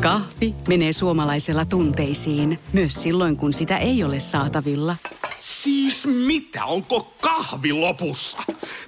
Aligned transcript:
Kahvi 0.00 0.54
menee 0.68 0.92
suomalaisella 0.92 1.64
tunteisiin, 1.64 2.58
myös 2.72 3.02
silloin 3.02 3.36
kun 3.36 3.52
sitä 3.52 3.78
ei 3.78 4.04
ole 4.04 4.20
saatavilla. 4.20 4.96
Siis 5.40 6.06
mitä, 6.06 6.64
onko 6.64 7.14
kahvi 7.20 7.72
lopussa? 7.72 8.38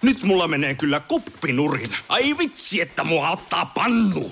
Nyt 0.02 0.22
mulla 0.22 0.48
menee 0.48 0.74
kyllä 0.74 1.00
kuppinurin. 1.00 1.90
Ai 2.08 2.38
vitsi, 2.38 2.80
että 2.80 3.04
mua 3.04 3.30
ottaa 3.30 3.66
pannuun. 3.66 4.30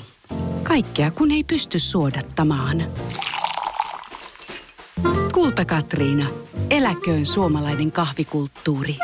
Kaikkea 0.63 1.11
kun 1.11 1.31
ei 1.31 1.45
pysty 1.45 1.79
suodattamaan. 1.79 2.85
Kulta 5.35 5.65
Katriina. 5.65 6.27
Eläköön 6.71 7.27
suomalainen 7.27 7.93
kahvikulttuuri. 7.93 8.97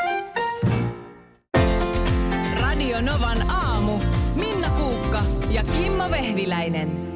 Radio 2.61 3.00
Novan 3.00 3.50
aamu. 3.50 3.98
Minna 4.34 4.70
Kuukka 4.70 5.22
ja 5.50 5.64
Kimmo 5.64 6.11
Vehviläinen. 6.11 7.14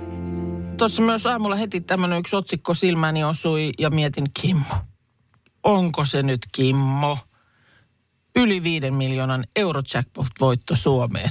Tuossa 0.79 1.03
myös 1.03 1.27
aamulla 1.27 1.57
heti 1.57 1.81
tämmöinen 1.81 2.19
yksi 2.19 2.37
otsikko 2.37 2.75
silmäni 2.75 3.25
osui 3.25 3.73
ja 3.79 3.91
mietin 3.91 4.27
Kimmo. 4.41 4.75
Onko 5.63 6.05
se 6.05 6.23
nyt 6.23 6.41
Kimmo? 6.53 7.19
Yli 8.37 8.63
viiden 8.63 8.95
miljoonan 8.95 9.45
eurojackpot-voitto 9.57 10.77
Suomeen. 10.77 11.31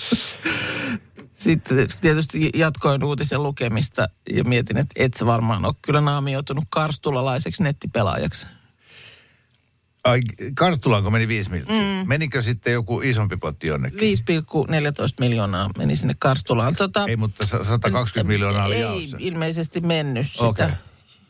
Sitten 1.30 1.88
tietysti 2.00 2.50
jatkoin 2.54 3.04
uutisen 3.04 3.42
lukemista 3.42 4.06
ja 4.30 4.44
mietin, 4.44 4.76
että 4.76 4.92
et 4.96 5.14
sä 5.14 5.26
varmaan 5.26 5.64
ole 5.64 5.74
kyllä 5.82 6.00
naamioitunut 6.00 6.64
karstulalaiseksi 6.70 7.62
nettipelaajaksi. 7.62 8.46
Ai, 10.04 10.20
Karstulaanko 10.54 11.10
meni 11.10 11.28
5 11.28 11.50
miljoonaa? 11.50 12.02
Mm. 12.02 12.08
Menikö 12.08 12.42
sitten 12.42 12.72
joku 12.72 13.00
isompi 13.00 13.36
potti 13.36 13.66
jonnekin? 13.66 14.18
5,14 14.18 14.34
miljoonaa 15.20 15.70
meni 15.78 15.96
sinne 15.96 16.14
Karstulaan. 16.18 16.74
Tota, 16.76 17.04
Ei, 17.08 17.16
mutta 17.16 17.46
sa- 17.46 17.64
120 17.64 18.28
miljoonaa 18.32 18.64
oli 18.66 18.74
ei 18.74 18.80
jaossa. 18.80 19.16
ilmeisesti 19.20 19.80
mennyt 19.80 20.32
sitä. 20.32 20.44
Okei. 20.44 20.66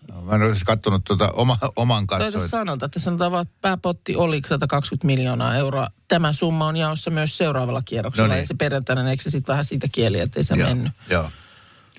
No, 0.09 0.21
Mä 0.23 0.35
en 0.35 0.43
olisi 0.43 0.65
katsonut 0.65 1.05
tuota 1.05 1.31
oma, 1.33 1.59
oman 1.77 2.07
Toisaalta 2.07 2.33
katsoin. 2.33 2.51
sanotaan, 2.51 2.87
että 2.87 2.99
sanotaan 2.99 3.33
vaan, 3.33 3.43
että 3.43 3.55
pääpotti 3.61 4.17
oli 4.17 4.41
120 4.49 5.07
miljoonaa 5.07 5.57
euroa. 5.57 5.89
Tämä 6.09 6.33
summa 6.33 6.67
on 6.67 6.77
jaossa 6.77 7.11
myös 7.11 7.37
seuraavalla 7.39 7.83
kierroksella. 7.85 8.29
No 8.29 8.35
niin. 8.35 8.41
Ja 8.43 8.47
se 8.47 8.55
perjantainen, 8.55 9.07
eikö 9.09 9.23
se 9.23 9.31
sitten 9.31 9.53
vähän 9.53 9.65
siitä 9.65 9.89
kieli, 9.93 10.21
että 10.21 10.41
ei 10.41 10.45
se 10.45 10.57
mennyt? 10.57 10.93
Joo. 11.11 11.31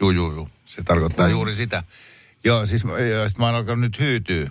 Juu, 0.01 0.11
juu, 0.11 0.31
juu. 0.33 0.49
Se 0.65 0.83
tarkoittaa 0.83 1.25
mm. 1.27 1.31
juuri 1.31 1.55
sitä. 1.55 1.83
Joo, 2.43 2.65
siis 2.65 2.83
mä, 2.83 2.99
joo, 2.99 3.29
sit 3.29 3.37
mä 3.37 3.45
oon 3.45 3.55
alkanut 3.55 3.79
nyt 3.79 3.99
hyytyä. 3.99 4.49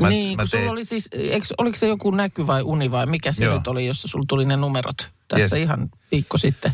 Mä, 0.00 0.08
niin, 0.08 0.38
kun 0.38 0.48
sulla 0.48 0.70
oli 0.70 0.84
siis, 0.84 1.08
eikö, 1.12 1.46
oliko 1.58 1.76
se 1.76 1.86
joku 1.88 2.10
näky 2.10 2.46
vai 2.46 2.62
uni 2.62 2.90
vai 2.90 3.06
mikä 3.06 3.32
se 3.32 3.44
Joo. 3.44 3.56
nyt 3.56 3.66
oli, 3.66 3.86
jossa 3.86 4.08
sulla 4.08 4.24
tuli 4.28 4.44
ne 4.44 4.56
numerot 4.56 5.10
tässä 5.28 5.56
Yes. 5.56 5.62
ihan 5.62 5.90
viikko 6.12 6.38
sitten? 6.38 6.72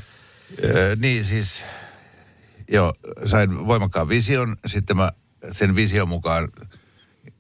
Öö, 0.65 0.97
niin 0.97 1.25
siis, 1.25 1.65
joo, 2.73 2.93
sain 3.27 3.67
voimakkaan 3.67 4.09
vision. 4.09 4.57
Sitten 4.67 4.97
mä 4.97 5.13
sen 5.51 5.75
vision 5.75 6.09
mukaan 6.09 6.49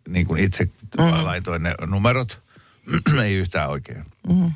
niin 0.08 0.27
kuin 0.27 0.45
itse 0.45 0.64
mm. 0.64 1.25
laitoin 1.25 1.62
ne 1.62 1.75
numerot. 1.86 2.41
Ei 3.25 3.34
yhtään 3.34 3.70
oikein. 3.70 4.05
Mm. 4.28 4.53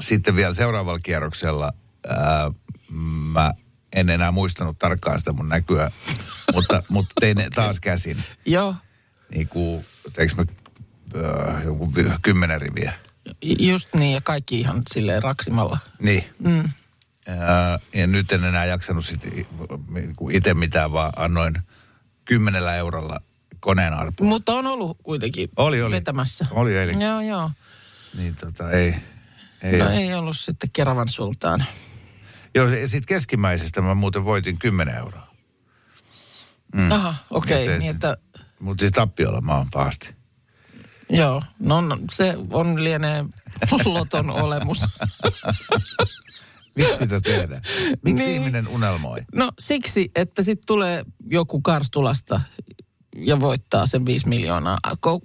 Sitten 0.00 0.36
vielä 0.36 0.54
seuraavalla 0.54 1.00
kierroksella 1.00 1.72
ää, 2.08 2.50
mä 3.32 3.52
en 3.92 4.10
enää 4.10 4.32
muistanut 4.32 4.78
tarkkaan 4.78 5.18
sitä 5.18 5.32
mun 5.32 5.48
näkyä, 5.48 5.90
mutta, 6.54 6.82
mutta 6.88 7.12
tein 7.20 7.36
ne 7.36 7.50
taas 7.54 7.80
käsin. 7.80 8.24
Joo, 8.46 8.74
Niin 9.34 9.48
kuin, 9.48 9.86
teekö 10.12 10.34
mä 10.36 10.44
ää, 11.24 11.62
jonkun 11.64 11.92
kymmenen 12.22 12.60
riviä. 12.60 12.94
just 13.58 13.88
niin 13.94 14.12
ja 14.12 14.20
kaikki 14.20 14.60
ihan 14.60 14.82
silleen 14.92 15.22
raksimalla. 15.22 15.78
Niin. 16.02 16.24
Mm. 16.38 16.68
Ää, 17.28 17.78
ja 17.94 18.06
nyt 18.06 18.32
en 18.32 18.44
enää 18.44 18.64
jaksanut 18.64 19.04
sit 19.04 19.28
niinku 19.88 20.30
itse 20.30 20.54
mitään, 20.54 20.92
vaan 20.92 21.12
annoin 21.16 21.54
kymmenellä 22.24 22.76
eurolla 22.76 23.20
koneen 23.60 23.92
arpoa. 23.94 24.26
Mutta 24.28 24.54
on 24.54 24.66
ollut 24.66 24.98
kuitenkin 25.02 25.48
Oli, 25.56 25.82
oli. 25.82 25.94
vetämässä. 25.94 26.46
Oli, 26.50 26.78
eli. 26.78 27.04
Joo, 27.04 27.20
joo. 27.20 27.50
Niin 28.16 28.36
tota, 28.36 28.70
ei. 28.70 28.94
ei 29.62 29.78
No 29.78 29.84
ole. 29.86 29.94
ei 29.94 30.14
ollut 30.14 30.38
sitten 30.38 30.70
Keravan 30.72 31.08
sultaan. 31.08 31.64
Joo, 32.54 32.68
ja 32.68 32.88
sit 32.88 33.06
keskimmäisestä 33.06 33.80
mä 33.82 33.94
muuten 33.94 34.24
voitin 34.24 34.58
10 34.58 34.94
euroa. 34.96 35.32
Mm. 36.74 36.92
Aha, 36.92 37.14
okei. 37.30 37.64
Okay, 37.66 37.78
niin 37.78 37.90
että, 37.94 38.16
Mutta 38.62 38.80
siis 38.80 38.92
tappiolla 38.92 39.40
mä 39.40 39.56
oon 39.56 39.66
pahasti. 39.72 40.14
joo, 41.10 41.42
no, 41.58 41.80
no 41.80 41.98
se 42.12 42.34
on 42.50 42.84
lienee 42.84 43.24
loton 43.84 44.30
olemus. 44.30 44.78
Miksi 46.76 46.98
sitä 46.98 47.20
tehdään? 47.20 47.62
Miksi 48.04 48.24
Niin. 48.24 48.40
ihminen 48.40 48.68
unelmoi? 48.68 49.20
No 49.34 49.50
siksi, 49.58 50.10
että 50.16 50.42
sitten 50.42 50.66
tulee 50.66 51.04
joku 51.30 51.60
Karstulasta 51.60 52.40
ja 53.16 53.40
voittaa 53.40 53.86
sen 53.86 54.06
5 54.06 54.28
miljoonaa. 54.28 54.78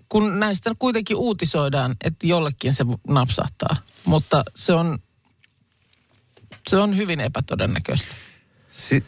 Kun 0.09 0.39
näistä 0.39 0.71
kuitenkin 0.79 1.17
uutisoidaan, 1.17 1.95
että 2.03 2.27
jollekin 2.27 2.73
se 2.73 2.83
napsahtaa. 3.07 3.75
Mutta 4.05 4.43
se 4.55 4.73
on, 4.73 4.99
se 6.69 6.77
on 6.77 6.97
hyvin 6.97 7.19
epätodennäköistä. 7.19 8.15
Si- 8.69 9.05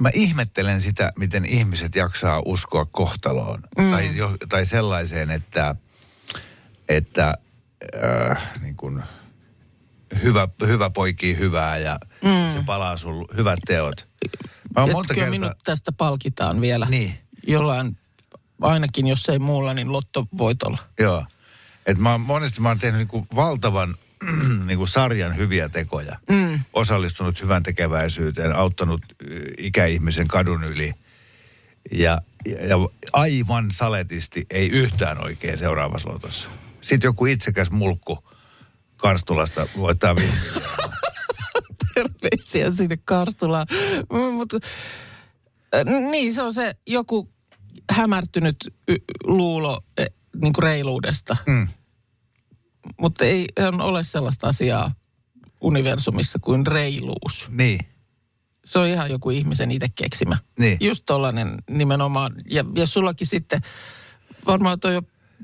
mä 0.00 0.10
ihmettelen 0.14 0.80
sitä, 0.80 1.12
miten 1.18 1.44
ihmiset 1.44 1.94
jaksaa 1.94 2.42
uskoa 2.44 2.86
kohtaloon. 2.86 3.60
Mm. 3.78 3.90
Tai, 3.90 4.16
jo, 4.16 4.36
tai 4.48 4.66
sellaiseen, 4.66 5.30
että, 5.30 5.74
että 6.88 7.34
äh, 8.04 8.52
niin 8.62 8.76
kun, 8.76 9.02
hyvä, 10.22 10.48
hyvä 10.66 10.90
poikii 10.90 11.38
hyvää 11.38 11.78
ja 11.78 11.98
mm. 12.24 12.50
se 12.54 12.62
palaa 12.66 12.96
sun 12.96 13.26
hyvät 13.36 13.58
teot. 13.66 14.08
Mä 14.76 14.82
oon 14.82 14.92
monta 14.92 15.14
kertaa... 15.14 15.30
minut 15.30 15.52
tästä 15.64 15.92
palkitaan 15.92 16.60
vielä. 16.60 16.86
Niin. 16.90 17.18
Jollain, 17.46 17.98
ainakin 18.60 19.06
jos 19.06 19.28
ei 19.28 19.38
muulla, 19.38 19.74
niin 19.74 19.92
lottovoitolla. 19.92 20.78
Joo. 20.98 21.24
Et 21.86 21.98
mä 21.98 22.12
oon, 22.12 22.20
monesti 22.20 22.60
mä 22.60 22.68
oon 22.68 22.78
tehnyt 22.78 22.98
niinku 22.98 23.26
valtavan 23.34 23.94
niinku 24.66 24.86
sarjan 24.86 25.36
hyviä 25.36 25.68
tekoja. 25.68 26.18
Mm. 26.30 26.60
Osallistunut 26.72 27.42
hyvän 27.42 27.62
tekeväisyyteen, 27.62 28.56
auttanut 28.56 29.02
ikäihmisen 29.58 30.28
kadun 30.28 30.64
yli. 30.64 30.92
Ja, 31.92 32.20
ja, 32.46 32.66
ja 32.66 32.76
aivan 33.12 33.70
saletisti 33.72 34.46
ei 34.50 34.68
yhtään 34.68 35.24
oikein 35.24 35.58
seuraavassa 35.58 36.08
lotossa. 36.08 36.50
Sitten 36.80 37.08
joku 37.08 37.26
itsekäs 37.26 37.70
mulkku 37.70 38.18
Karstulasta 38.96 39.68
voittaa 39.76 40.14
miljoonaa. 40.14 40.92
Terveisiä 41.94 42.70
sinne 42.70 42.98
Karstulaan. 43.04 43.66
Mm, 44.12 44.58
äh, 45.74 46.10
niin, 46.10 46.34
se 46.34 46.42
on 46.42 46.54
se 46.54 46.74
joku 46.86 47.28
hämärtynyt 47.90 48.56
y- 48.88 48.96
luulo 49.24 49.80
eh, 49.98 50.06
niin 50.42 50.52
kuin 50.52 50.62
reiluudesta. 50.62 51.36
Mm. 51.46 51.68
Mutta 53.00 53.24
ei 53.24 53.46
hän 53.58 53.80
ole 53.80 54.04
sellaista 54.04 54.46
asiaa 54.48 54.94
universumissa 55.60 56.38
kuin 56.38 56.66
reiluus. 56.66 57.48
Niin. 57.50 57.80
Se 58.64 58.78
on 58.78 58.86
ihan 58.86 59.10
joku 59.10 59.30
ihmisen 59.30 59.70
itse 59.70 59.86
keksimä. 59.94 60.36
Niin. 60.58 60.78
Just 60.80 61.04
tollainen 61.06 61.48
nimenomaan. 61.70 62.32
Ja, 62.50 62.64
ja 62.74 62.86
sullakin 62.86 63.26
sitten 63.26 63.60
varmaan 64.46 64.80
toi 64.80 64.94
jo 64.94 65.02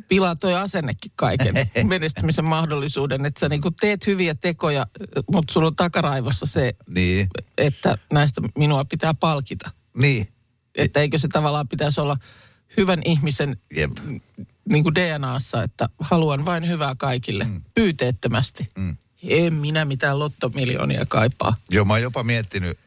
pilaa 0.09 0.37
toi 0.37 0.55
asennekin 0.55 1.13
kaiken 1.17 1.55
menestymisen 1.89 2.45
mahdollisuuden. 2.45 3.25
Että 3.27 3.41
sä 3.41 3.49
niinku 3.49 3.71
teet 3.71 4.07
hyviä 4.07 4.35
tekoja, 4.35 4.87
mutta 5.33 5.53
sulla 5.53 5.67
on 5.67 5.77
takaraivossa 5.77 6.47
se, 6.47 6.73
Niin. 6.89 7.29
että 7.59 7.99
näistä 8.13 8.41
minua 8.59 8.85
pitää 8.85 9.15
palkita. 9.15 9.71
Niin. 9.97 10.29
Että 10.75 11.01
eikö 11.01 11.19
se 11.19 11.29
tavallaan 11.29 11.69
pitäisi 11.69 12.01
olla 12.01 12.17
hyvän 12.77 13.03
ihmisen 13.05 13.57
Jep. 13.77 13.91
Niin 14.69 14.83
kuin 14.83 14.95
DNAssa, 14.95 15.63
että 15.63 15.89
haluan 16.01 16.45
vain 16.45 16.69
hyvää 16.69 16.95
kaikille, 16.99 17.45
mm. 17.45 17.61
pyyteettömästi. 17.75 18.69
Mm. 18.79 18.97
En 19.23 19.55
minä 19.55 19.85
mitään 19.85 20.19
lottomiljoonia 20.19 21.07
kaipaa. 21.09 21.57
Joo, 21.71 21.85
mä 21.85 21.93
oon 21.93 22.03
jopa 22.03 22.23
miettinyt, 22.23 22.79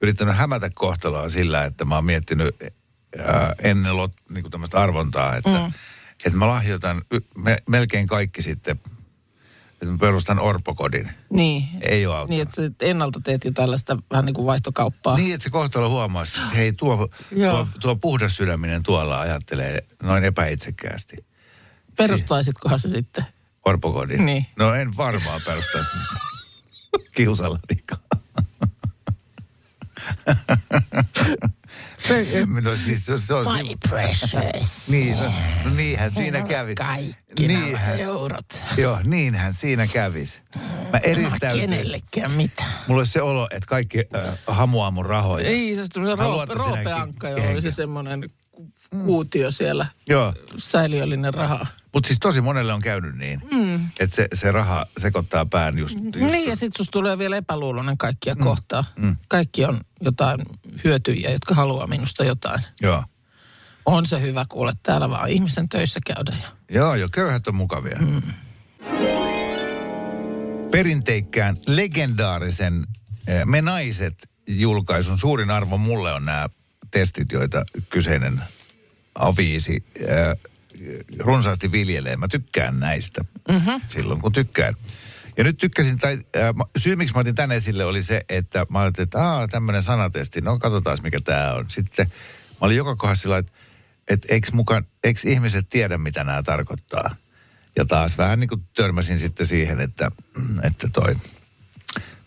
yrittänyt 0.00 0.36
hämätä 0.36 0.70
kohtaloa 0.74 1.28
sillä, 1.28 1.64
että 1.64 1.84
mä 1.84 1.94
oon 1.94 2.04
miettinyt 2.04 2.56
ää, 3.18 3.54
ennen 3.58 3.96
lot, 3.96 4.12
niin 4.30 4.50
tämmöistä 4.50 4.80
arvontaa, 4.80 5.36
että, 5.36 5.58
mm. 5.58 5.72
että 6.26 6.38
mä 6.38 6.48
lahjoitan 6.48 7.02
me, 7.36 7.56
melkein 7.68 8.06
kaikki 8.06 8.42
sitten, 8.42 8.80
että 9.84 9.92
mä 9.92 9.98
perustan 9.98 10.40
orpokodin. 10.40 11.10
Niin. 11.30 11.68
Ei 11.80 12.06
ole 12.06 12.16
auttanut. 12.16 12.56
Niin, 12.56 12.66
että 12.66 12.86
ennalta 12.86 13.20
teet 13.20 13.44
jo 13.44 13.52
tällaista 13.52 13.96
vähän 14.10 14.24
niin 14.24 14.34
kuin 14.34 14.46
vaihtokauppaa. 14.46 15.16
Niin, 15.16 15.34
että 15.34 15.44
se 15.44 15.50
kohtalo 15.50 15.90
huomaa, 15.90 16.22
että 16.22 16.40
hei, 16.56 16.72
tuo, 16.72 17.08
Joo. 17.36 17.52
tuo, 17.56 17.66
tuo 17.80 17.96
puhdas 17.96 18.36
sydäminen 18.36 18.82
tuolla 18.82 19.20
ajattelee 19.20 19.86
noin 20.02 20.24
epäitsekkäästi. 20.24 21.16
Perustaisitkohan 21.96 22.78
se 22.78 22.88
sitten? 22.88 23.24
Orpokodin. 23.64 24.26
Niin. 24.26 24.46
No 24.56 24.74
en 24.74 24.96
varmaan 24.96 25.40
perustaisi 25.46 25.90
kiusalla 27.16 27.58
En 27.70 27.98
minä 32.46 32.76
siis, 32.76 33.06
se, 33.06 33.34
on... 33.34 33.46
My 33.52 33.74
precious. 33.88 34.88
Niin, 34.88 35.16
no, 35.16 35.32
no 35.64 35.70
niinhän 35.70 36.14
siinä 36.14 36.38
on 36.38 36.48
kävi. 36.48 36.74
kaikki. 36.74 37.48
Niinhän. 37.48 38.00
eurot. 38.00 38.64
Joo, 38.76 38.98
niinhän 39.04 39.54
siinä 39.54 39.86
kävisi. 39.86 40.42
Mä 40.92 40.98
eristäytyisin. 41.02 41.70
Kenellekään 41.70 42.30
mitään. 42.30 42.72
Mulla 42.86 43.00
olisi 43.00 43.12
se 43.12 43.22
olo, 43.22 43.48
että 43.50 43.66
kaikki 43.68 43.98
äh, 43.98 44.38
hamuaa 44.46 44.90
mun 44.90 45.06
rahoja. 45.06 45.48
Ei, 45.48 45.74
se 45.74 45.82
Haluat, 46.00 46.18
Roope, 46.18 46.42
että 46.42 46.54
Roope 46.54 46.82
sinäkin 46.82 47.02
Ankka, 47.02 47.28
jo 47.28 47.36
henki. 47.36 47.52
oli 47.52 47.62
se 47.62 47.70
semmoinen 47.70 48.30
kuutio 49.04 49.50
siellä, 49.50 49.86
Joo, 50.08 50.34
säiliöllinen 50.58 51.34
raha. 51.34 51.66
mutta 51.92 52.06
siis 52.06 52.18
tosi 52.18 52.40
monelle 52.40 52.72
on 52.72 52.82
käynyt 52.82 53.14
niin, 53.14 53.40
mm. 53.52 53.88
että 54.00 54.16
se, 54.16 54.28
se 54.34 54.52
raha 54.52 54.86
sekoittaa 54.98 55.46
pään 55.46 55.78
just. 55.78 55.98
just 55.98 56.16
Niin, 56.16 56.48
ja 56.48 56.56
sitten 56.56 56.86
tulee 56.90 57.18
vielä 57.18 57.36
epäluuloinen 57.36 57.98
kaikkia 57.98 58.34
mm. 58.34 58.44
kohtaa. 58.44 58.84
Mm. 58.96 59.16
Kaikki 59.28 59.64
on 59.64 59.80
jotain 60.00 60.40
hyötyjiä, 60.84 61.30
jotka 61.30 61.54
haluaa 61.54 61.86
minusta 61.86 62.24
jotain. 62.24 62.60
Joo. 62.80 63.04
On 63.86 64.06
se 64.06 64.20
hyvä 64.20 64.44
kuule, 64.48 64.72
täällä 64.82 65.10
vaan 65.10 65.28
ihmisen 65.28 65.68
töissä 65.68 66.00
käydä. 66.06 66.36
Ja... 66.42 66.48
Joo, 66.76 66.94
jo 66.94 67.08
köyhät 67.12 67.46
on 67.46 67.54
mukavia. 67.54 67.98
Mm. 68.00 68.22
Perinteikkään 70.70 71.56
legendaarisen 71.66 72.86
eh, 73.26 73.44
Me 73.44 73.62
naiset 73.62 74.28
julkaisun 74.46 75.18
suurin 75.18 75.50
arvo 75.50 75.78
mulle 75.78 76.12
on 76.12 76.24
nämä 76.24 76.48
testit, 76.90 77.32
joita 77.32 77.64
kyseinen 77.90 78.40
aviisi 79.14 79.84
äh, 80.00 80.36
runsaasti 81.18 81.72
viljelee. 81.72 82.16
Mä 82.16 82.28
tykkään 82.28 82.80
näistä 82.80 83.24
mm-hmm. 83.48 83.80
silloin, 83.88 84.20
kun 84.20 84.32
tykkään. 84.32 84.74
Ja 85.36 85.44
nyt 85.44 85.58
tykkäsin, 85.58 85.98
tai 85.98 86.18
äh, 86.36 86.54
syy 86.78 86.96
miksi 86.96 87.14
mä 87.14 87.20
otin 87.20 87.34
tän 87.34 87.52
esille 87.52 87.84
oli 87.84 88.02
se, 88.02 88.24
että 88.28 88.66
mä 88.70 88.80
ajattelin, 88.80 89.06
että 89.06 89.24
aah, 89.24 89.48
tämmöinen 89.48 89.82
sanatesti, 89.82 90.40
no 90.40 90.58
katsotaan 90.58 90.98
mikä 91.02 91.20
tämä 91.20 91.54
on. 91.54 91.70
Sitten 91.70 92.06
mä 92.50 92.66
olin 92.66 92.76
joka 92.76 92.96
kohdassa 92.96 93.22
sillä 93.22 93.38
että 93.38 93.52
et 94.08 94.26
eikö, 94.28 94.48
mukaan, 94.52 94.84
eikö 95.04 95.20
ihmiset 95.24 95.68
tiedä, 95.68 95.98
mitä 95.98 96.24
nämä 96.24 96.42
tarkoittaa. 96.42 97.16
Ja 97.76 97.84
taas 97.84 98.18
vähän 98.18 98.40
niin 98.40 98.48
kuin 98.48 98.66
törmäsin 98.76 99.18
sitten 99.18 99.46
siihen, 99.46 99.80
että, 99.80 100.10
että 100.62 100.88
toi, 100.92 101.16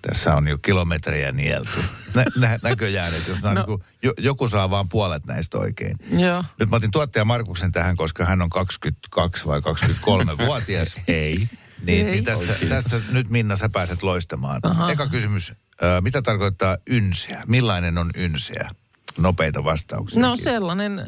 tässä 0.10 0.36
on 0.36 0.48
jo 0.48 0.58
kilometrejä 0.58 1.32
nielty. 1.32 1.80
Nä, 2.16 2.26
nä, 2.38 2.60
näköjään, 2.64 3.14
että 3.14 3.32
jos 3.32 3.42
no. 3.42 3.54
niin 3.54 3.66
kuin, 3.66 3.84
jo, 4.04 4.14
joku 4.18 4.48
saa 4.48 4.70
vaan 4.70 4.90
puolet 4.90 5.26
näistä 5.26 5.58
oikein. 5.58 5.98
Joo. 6.10 6.44
Nyt 6.60 6.70
mä 6.70 6.76
otin 6.76 6.92
tuottaja 6.92 7.26
Markuksen 7.26 7.72
tähän, 7.72 7.98
koska 7.98 8.26
hän 8.26 8.42
on 8.42 8.50
22 8.50 9.46
vai 9.46 9.60
23-vuotias. 9.60 10.96
Ei. 11.08 11.50
Niin, 11.84 12.08
Ei. 12.08 12.12
niin 12.12 12.24
tässä, 12.24 12.54
tässä 12.70 13.02
nyt 13.12 13.30
Minna 13.30 13.56
sä 13.56 13.70
pääset 13.70 14.04
loistamaan. 14.04 14.60
Aha. 14.64 14.92
Eka 14.92 15.08
kysymys, 15.08 15.54
ö, 15.84 16.02
mitä 16.02 16.22
tarkoittaa 16.22 16.78
ynseä? 16.90 17.44
Millainen 17.48 17.98
on 17.98 18.10
ynseä? 18.18 18.70
Nopeita 19.18 19.64
vastauksia. 19.64 20.22
No 20.22 20.36
sellainen 20.36 21.00
äh, 21.00 21.06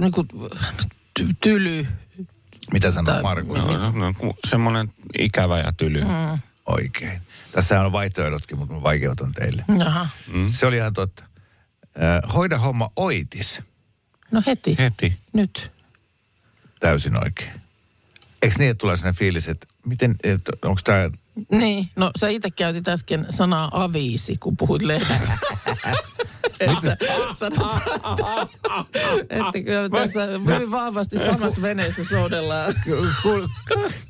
niin 0.00 0.12
kuin, 0.12 0.28
ty- 1.20 1.34
tyly. 1.40 1.86
Mitä 2.72 2.90
sanoo 2.90 3.22
Markus? 3.22 3.66
No, 3.66 3.78
no, 3.78 3.90
no, 3.90 4.14
semmoinen 4.46 4.92
ikävä 5.18 5.58
ja 5.58 5.72
tyly. 5.72 6.00
Mm. 6.00 6.38
Oikein. 6.66 7.20
Tässä 7.52 7.80
on 7.80 7.92
vaihtoehdotkin, 7.92 8.58
mutta 8.58 8.74
mä 8.74 8.82
vaikeutan 8.82 9.32
teille. 9.32 9.64
Jaha. 9.78 10.08
Mm. 10.32 10.48
Se 10.48 10.66
oli 10.66 10.76
ihan 10.76 10.92
totta. 10.92 11.24
Ö, 11.96 12.28
hoida 12.34 12.58
homma 12.58 12.90
oitis. 12.96 13.60
No 14.30 14.42
heti. 14.46 14.76
Heti. 14.78 15.18
Nyt. 15.32 15.72
Täysin 16.80 17.16
oikein. 17.24 17.50
Eikö 18.42 18.56
niin, 18.58 18.70
että 18.70 18.80
tulee 18.80 18.96
sellainen 18.96 19.18
fiilis, 19.18 19.48
että 19.48 19.66
miten, 19.86 20.16
että 20.22 20.52
onko 20.64 20.80
tämä... 20.84 21.10
Niin, 21.50 21.90
no 21.96 22.10
sä 22.18 22.28
itse 22.28 22.50
käytit 22.50 22.88
äsken 22.88 23.26
sanaa 23.30 23.84
aviisi, 23.84 24.36
kun 24.36 24.56
puhuit 24.56 24.82
lehdestä. 24.82 25.38
että 26.60 26.96
sanotaan, 27.34 27.82
että, 27.82 28.48
että 29.30 29.62
kyllä 29.64 29.88
tässä 29.88 30.26
hyvin 30.26 30.70
vahvasti 30.70 31.18
samassa 31.18 31.62
veneessä 31.62 32.04
soudellaan. 32.04 32.74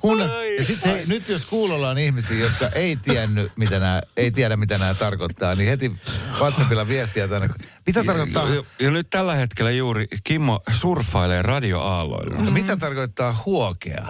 Kun, 0.01 0.19
ja 0.59 0.65
sitten 0.65 0.93
hei, 0.93 1.07
nyt 1.07 1.29
jos 1.29 1.45
kuulolla 1.45 1.91
on 1.91 1.99
ihmisiä, 1.99 2.39
jotka 2.39 2.69
ei, 2.69 2.97
tiennyt, 2.97 3.53
mitä 3.57 3.79
nämä, 3.79 4.01
ei 4.17 4.31
tiedä, 4.31 4.57
mitä 4.57 4.79
nämä 4.79 4.95
tarkoittaa, 4.95 5.55
niin 5.55 5.69
heti 5.69 5.93
WhatsAppilla 6.41 6.89
viestiä 6.89 7.29
tänne. 7.29 7.49
Mitä 7.87 8.05
tarkoittaa, 8.05 8.49
Ja, 8.49 8.55
ja, 8.55 8.63
ja 8.79 8.91
nyt 8.91 9.11
tällä 9.11 9.35
hetkellä 9.35 9.71
juuri 9.71 10.07
Kimmo 10.25 10.61
surffailee 10.73 11.43
radioaalloilla. 11.43 12.35
no, 12.45 12.51
mitä 12.51 12.77
tarkoittaa 12.77 13.43
huokea? 13.47 14.07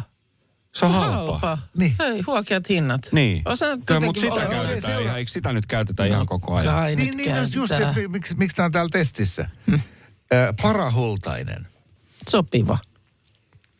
Se 0.78 0.86
on 0.86 0.92
halpa. 0.92 1.32
Halpa. 1.38 1.58
Niin. 1.76 1.94
Hei, 1.98 2.20
huokeat 2.26 2.68
hinnat. 2.68 3.00
Niin. 3.12 3.44
Kyllä, 3.86 4.00
mutta 4.00 4.20
sitä 4.20 4.32
ole- 4.34 4.46
käytetään 4.46 5.02
ihan, 5.02 5.18
eikö 5.18 5.30
sitä 5.30 5.52
nyt 5.52 5.66
käytetä 5.66 6.04
ihan 6.04 6.26
koko 6.26 6.54
ajan? 6.54 6.74
Kai 6.74 6.96
Niin, 6.96 7.16
nyt 7.16 7.16
niin 7.16 7.52
just, 7.52 7.72
miksi, 8.08 8.34
miksi 8.36 8.56
tämä 8.56 8.66
on 8.66 8.72
täällä 8.72 8.88
testissä? 8.92 9.48
Ö, 10.32 10.54
parahultainen. 10.62 11.66
Sopiva. 12.28 12.78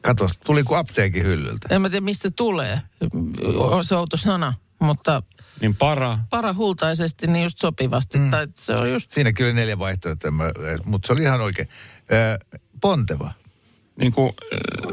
Kato, 0.02 0.28
tuli 0.46 0.62
kuin 0.64 0.78
apteekin 0.78 1.24
hyllyltä. 1.24 1.74
En 1.74 1.82
mä 1.82 1.90
tiedä, 1.90 2.04
mistä 2.04 2.30
tulee. 2.30 2.80
On 3.56 3.84
se 3.84 3.96
outo 3.96 4.16
sana, 4.16 4.54
mutta 4.80 5.22
Niin 5.60 5.76
para. 5.76 6.18
parahultaisesti 6.30 7.26
niin 7.26 7.42
just 7.42 7.58
sopivasti. 7.58 8.18
Mm. 8.18 8.30
Tai 8.30 8.46
se 8.54 8.72
on 8.74 8.90
just 8.92 9.10
Siinäkin 9.10 9.46
oli 9.46 9.52
neljä 9.52 9.78
vaihtoehtoa, 9.78 10.30
mutta 10.84 11.06
se 11.06 11.12
oli 11.12 11.22
ihan 11.22 11.40
oikein. 11.40 11.68
Ö, 12.12 12.38
ponteva. 12.80 13.32
Niin 14.00 14.12
kuin, 14.12 14.32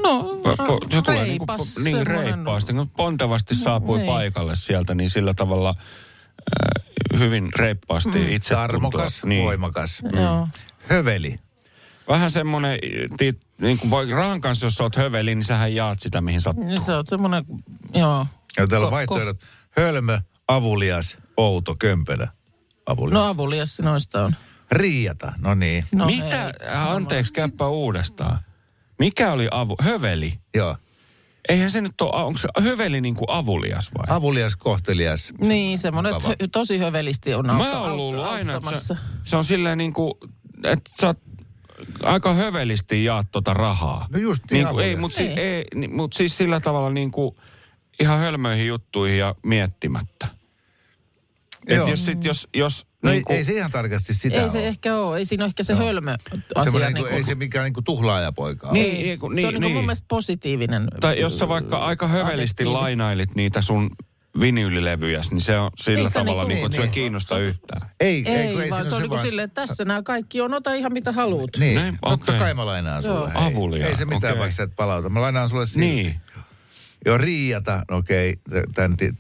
No, 0.04 0.40
po, 0.44 0.56
po, 0.58 0.80
se 0.92 1.02
tulee 1.02 1.24
niin, 1.24 1.38
kuin, 1.38 1.48
po, 1.48 1.64
niin 1.84 2.08
reippaasti. 2.08 2.74
Kun 2.74 2.90
pontevasti 2.90 3.56
saapui 3.56 3.98
niin. 3.98 4.08
paikalle 4.08 4.56
sieltä, 4.56 4.96
niin 4.96 5.10
sillä 5.10 5.34
tavalla 5.34 5.70
äh, 5.70 7.20
hyvin 7.20 7.50
reippaasti 7.56 8.20
mm. 8.20 8.30
itse 8.30 8.56
Tarmokas, 8.56 9.24
niin. 9.24 9.46
voimakas. 9.46 10.02
Joo. 10.14 10.48
Höveli. 10.90 11.36
Vähän 12.08 12.32
semmoinen, 12.32 12.80
niin 13.62 13.80
kuin 13.80 13.90
voi, 13.90 14.12
rahan 14.12 14.42
kanssa, 14.42 14.66
jos 14.66 14.76
sä 14.76 14.84
oot 14.84 14.96
höveli, 14.96 15.36
niin 15.36 15.44
sähän 15.44 15.76
jaat 15.76 16.00
sitä, 16.00 16.22
mihin 16.22 16.42
sattuu. 16.42 16.68
Nyt 16.68 16.86
se 16.86 16.96
on 16.96 17.06
semmoinen, 17.06 17.46
joo. 17.94 18.26
Ja 18.58 18.68
täällä 18.68 18.88
on 18.88 18.92
vaihtoehdot. 18.92 19.38
Hölmö, 19.78 20.20
avulias, 20.48 21.18
outo, 21.38 21.76
kömpelö. 21.80 22.28
Avulias. 22.86 23.14
No 23.14 23.26
avulias 23.26 23.80
noista 23.80 24.24
on. 24.24 24.36
Riiata, 24.72 25.34
no 25.42 25.56
niin. 25.56 25.86
No, 25.92 26.06
Mitä? 26.06 26.46
ei. 26.46 26.68
Äh, 26.68 26.92
Anteeksi, 26.92 27.34
käppä 27.34 27.68
uudestaan. 27.68 28.40
Mikä 29.00 29.32
oli 29.34 29.48
avu? 29.52 29.76
Höveli. 29.82 30.34
Joo. 30.56 30.76
Eihän 31.50 31.72
se 31.72 31.82
nyt 31.82 32.02
ole, 32.02 32.24
onko 32.24 32.38
se 32.38 32.48
höveli 32.64 33.02
niin 33.02 33.16
kuin 33.16 33.30
avulias 33.30 33.92
vai? 33.98 34.06
Avulias, 34.18 34.56
kohtelias. 34.56 35.34
Niin, 35.40 35.80
semmoinen, 35.80 36.14
hö- 36.14 36.48
tosi 36.52 36.78
hövelisti 36.78 37.34
on 37.34 37.46
Mä 37.46 37.54
autta- 37.58 37.80
oon 37.82 37.98
luullut 37.98 38.26
aina, 38.26 38.56
että 38.56 38.70
se, 38.70 38.76
auttamassa. 38.76 38.96
se 39.24 39.38
on 39.38 39.44
silleen 39.44 39.78
niin 39.78 39.94
kuin, 39.94 40.14
että 40.64 40.92
sä 41.02 41.08
oot 41.08 41.20
aika 42.04 42.34
hövelisti 42.34 43.04
jaat 43.04 43.28
tota 43.32 43.54
rahaa. 43.54 44.08
No 44.10 44.20
just 44.20 44.44
niin, 44.52 44.66
niin 44.66 44.74
kuin, 44.74 44.86
ei, 44.86 44.96
mutta 44.96 45.18
si, 45.18 45.24
Ei. 45.24 45.40
ei, 45.40 45.66
ni- 45.76 45.88
mut 45.88 46.14
siis 46.14 46.38
sillä 46.38 46.60
tavalla 46.60 46.90
niin 46.90 47.12
kuin 47.12 47.36
ihan 48.00 48.20
hölmöihin 48.20 48.68
juttuihin 48.68 49.18
ja 49.18 49.36
miettimättä. 49.44 50.28
Et 51.68 51.78
Joo. 51.78 51.88
jos, 51.88 52.06
sit, 52.06 52.24
jos, 52.26 52.48
jos 52.54 52.88
No 53.06 53.12
niin 53.12 53.18
ei, 53.18 53.24
kuin, 53.24 53.38
ei 53.38 53.44
se 53.46 53.54
ihan 53.54 53.72
tarkasti 53.72 54.14
sitä 54.14 54.36
Ei 54.36 54.44
ole. 54.44 54.52
se 54.52 54.68
ehkä 54.68 54.96
ole. 54.96 55.18
Ei 55.18 55.26
siinä 55.26 55.44
ole 55.44 55.48
ehkä 55.48 55.64
se 55.64 55.76
hölmö 55.76 56.16
asia. 56.56 56.72
Niin 56.80 56.94
niin 56.94 57.08
ei 57.08 57.24
se 57.24 57.36
mikään 57.36 57.72
niin 57.74 57.84
tuhlaajapoika 57.84 58.68
ole. 58.68 58.78
Niin, 58.80 58.94
niin, 59.04 59.20
kun- 59.20 59.36
se 59.36 59.48
on 59.48 59.54
niin, 59.54 59.62
niin, 59.62 59.72
mun 59.72 59.78
niin. 59.78 59.86
mielestä 59.86 60.06
positiivinen. 60.08 60.88
Tai 61.02 61.20
jos 61.20 61.40
sä 61.40 61.48
vaikka 61.48 61.78
aika 61.78 62.08
hövelisti 62.08 62.66
lainailit 62.66 63.36
niitä 63.36 63.62
sun 63.62 63.90
vinyylilevyjäs, 64.40 65.32
niin 65.32 65.42
se 65.42 65.58
on 65.60 65.72
sillä 65.76 66.00
Ei 66.00 66.08
se 66.10 66.14
tavalla, 66.14 66.44
niinku- 66.44 66.48
niin 66.48 66.60
kuin, 66.60 66.66
että 66.66 66.76
se 66.76 66.82
ei 66.82 66.86
niin. 66.88 66.94
kiinnosta 66.94 67.38
yhtään. 67.40 67.90
Ei, 68.00 68.24
ei, 68.26 68.36
Ei, 68.36 68.54
kun 68.54 68.62
ei 68.64 68.70
vaan 68.70 68.88
se 68.88 68.96
on 68.96 69.02
niin 69.02 69.10
kuin 69.10 69.22
silleen, 69.22 69.46
että 69.46 69.62
tässä 69.62 69.86
nämä 69.86 70.02
kaikki 70.02 70.42
on, 70.42 70.54
ota 70.54 70.74
ihan 70.74 70.94
mitä 70.94 71.12
haluat. 71.12 71.50
Niin, 71.60 71.76
Näin, 71.76 71.98
totta 72.02 72.34
kai 72.34 72.54
mä 72.54 72.66
lainaan 72.66 73.04
sulle. 73.04 73.32
Joo. 73.34 73.46
Avulia, 73.46 73.88
Ei 73.88 73.96
se 73.96 74.06
mitään, 74.06 74.32
okei. 74.34 74.40
vaikka 74.40 74.56
sä 74.56 74.64
et 74.64 74.76
palauta. 74.76 75.10
Mä 75.10 75.22
lainaan 75.22 75.50
sulle 75.50 75.66
silti. 75.66 75.80
Niin. 75.88 76.16
Joo, 77.06 77.18
riiata, 77.18 77.84
no 77.92 77.98
okei, 77.98 78.36
tämän 78.76 78.98
ti- 78.98 79.14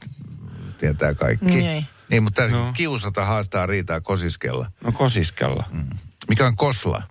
tietää 0.77 1.13
kaikki. 1.13 1.45
Niin. 1.45 1.85
Niin, 2.15 2.23
mutta 2.23 2.47
No. 2.47 2.71
kiusata, 2.73 3.25
haastaa, 3.25 3.65
riitaa, 3.65 4.01
kosiskella. 4.01 4.71
No 4.83 4.91
kosiskella. 4.91 5.63
Mm. 5.71 5.89
Mikä 6.29 6.47
on 6.47 6.55
kosla? 6.55 7.03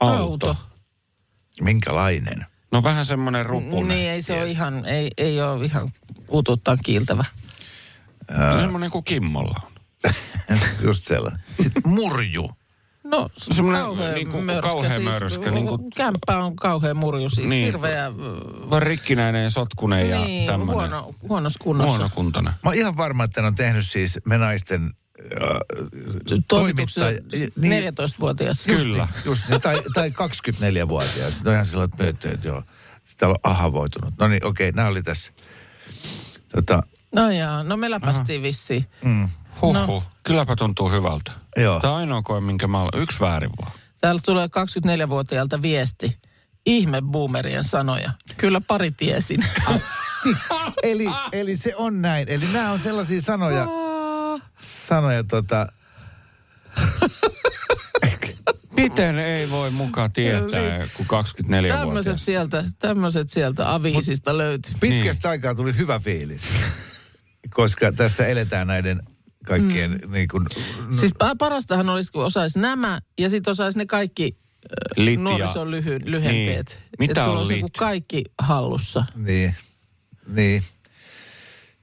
Auto. 0.00 0.56
Minkälainen? 1.60 2.46
No 2.72 2.82
vähän 2.82 3.06
semmoinen 3.06 3.46
rupunen. 3.46 3.88
Niin, 3.88 4.10
ei 4.10 4.22
se 4.22 4.32
ole 4.40 4.50
ihan, 4.50 4.86
ei, 4.86 5.10
ei 5.18 5.40
ole 5.42 5.64
ihan 5.64 5.88
ututtaan 6.32 6.78
kiiltävä. 6.84 7.24
No, 8.30 8.60
semmoinen 8.60 8.90
kuin 8.90 9.04
Kimmolla 9.04 9.60
on. 9.64 9.72
Just 10.84 11.04
sellainen. 11.06 11.40
Sitten 11.62 11.82
murju. 11.86 12.50
No, 13.10 13.28
Semmoinen 13.36 13.82
kauhea 13.82 14.12
niinku 14.12 14.40
mörskä 14.40 14.62
kauhea 14.68 14.90
siis. 14.96 15.04
mörskä, 15.04 15.50
niinku- 15.50 15.90
Kämppä 15.96 16.38
on 16.44 16.56
kauhea 16.56 16.94
murju, 16.94 17.28
siis 17.28 17.48
Niin. 17.48 17.64
hirveä... 17.66 18.12
Vaan 18.70 18.82
rikkinäinen 18.82 19.42
ja 19.42 19.50
sotkunen 19.50 20.10
ja 20.10 20.20
niin, 20.24 20.46
tämmöinen. 20.46 20.74
huono, 20.74 21.14
huonossa 21.28 21.58
kunnossa. 21.62 21.90
Huonokuntoinen. 21.90 22.52
Mä 22.52 22.70
oon 22.70 22.74
ihan 22.74 22.96
varma, 22.96 23.24
että 23.24 23.40
ne 23.40 23.46
on 23.46 23.54
tehnyt 23.54 23.86
siis 23.88 24.18
me 24.24 24.38
naisten 24.38 24.84
äh, 25.42 25.58
toimittaja- 26.48 27.20
niin, 27.56 27.82
14-vuotias. 27.84 28.62
Kyllä. 28.66 29.08
Just 29.24 29.42
niin, 29.48 29.60
tai, 29.60 29.82
tai 29.94 30.10
24-vuotias. 30.10 31.34
Sitten 31.34 31.50
on 31.50 31.54
ihan 31.54 31.66
sellainen, 31.66 32.08
että 32.08 32.30
että 32.30 32.48
joo, 32.48 32.62
täällä 33.16 33.32
on 33.44 33.50
ahavoitunut. 33.50 34.14
No 34.18 34.28
niin, 34.28 34.44
okei, 34.46 34.72
nämä 34.72 34.88
oli 34.88 35.02
tässä. 35.02 35.32
Tota, 36.54 36.82
No 37.14 37.30
jaa, 37.30 37.62
no 37.62 37.76
me 37.76 37.90
läpästiin 37.90 38.42
vissiin. 38.42 38.86
Huhhuh. 39.62 40.02
No. 40.02 40.02
Kylläpä 40.22 40.56
tuntuu 40.56 40.90
hyvältä. 40.90 41.32
Joo. 41.56 41.80
Tämä 41.80 41.92
on 41.92 41.98
ainoa 41.98 42.22
koe, 42.22 42.40
minkä 42.40 42.66
mä 42.68 42.80
olen. 42.82 43.02
Yksi 43.02 43.20
väärin 43.20 43.50
vaan. 43.62 43.72
Täällä 44.00 44.20
tulee 44.24 44.46
24-vuotiaalta 44.46 45.62
viesti. 45.62 46.18
ihme 46.66 47.02
boomerien 47.02 47.64
sanoja. 47.64 48.10
Kyllä 48.36 48.60
pari 48.60 48.90
tiesin. 48.90 49.44
Eli, 50.82 51.06
eli 51.32 51.56
se 51.56 51.76
on 51.76 52.02
näin. 52.02 52.28
Eli 52.28 52.44
nämä 52.52 52.70
on 52.72 52.78
sellaisia 52.78 53.22
sanoja, 53.22 53.66
sanoja 54.60 55.24
tota, 55.24 55.66
Miten 58.76 59.18
ei 59.18 59.50
voi 59.50 59.70
muka 59.70 60.08
tietää, 60.08 60.86
kun 60.96 61.06
24 61.06 61.76
Tämmöiset 61.76 61.94
vuotias. 62.10 62.24
sieltä, 62.24 62.64
tämmöiset 62.78 63.30
sieltä 63.30 63.74
aviisista 63.74 64.38
löytyy. 64.38 64.74
pitkästä 64.80 65.28
aikaa 65.28 65.54
tuli 65.54 65.76
hyvä 65.76 65.98
fiilis. 65.98 66.42
Koska 67.54 67.92
tässä 67.92 68.26
eletään 68.26 68.66
näiden 68.66 69.02
kaikkien 69.48 69.90
mm. 70.06 70.12
niin 70.12 70.28
kuin, 70.28 70.46
Siis 71.00 71.12
pa- 71.24 71.36
parastahan 71.38 71.88
olisi, 71.88 72.12
kun 72.12 72.24
osaisi 72.24 72.58
nämä 72.58 73.00
ja 73.18 73.30
sitten 73.30 73.50
osaisi 73.50 73.78
ne 73.78 73.86
kaikki 73.86 74.36
Lit 74.96 75.14
ja- 75.14 75.24
nuorison 75.24 75.70
lyhy, 75.70 75.98
lyhenteet. 76.04 76.68
Niin. 76.68 76.88
Mitä 76.98 77.20
Et 77.20 77.24
sulla 77.24 77.32
on 77.32 77.38
olisi 77.38 77.52
niinku 77.52 77.66
lit? 77.66 77.76
kaikki 77.76 78.24
hallussa. 78.38 79.04
Niin, 79.14 79.54
niin. 80.28 80.62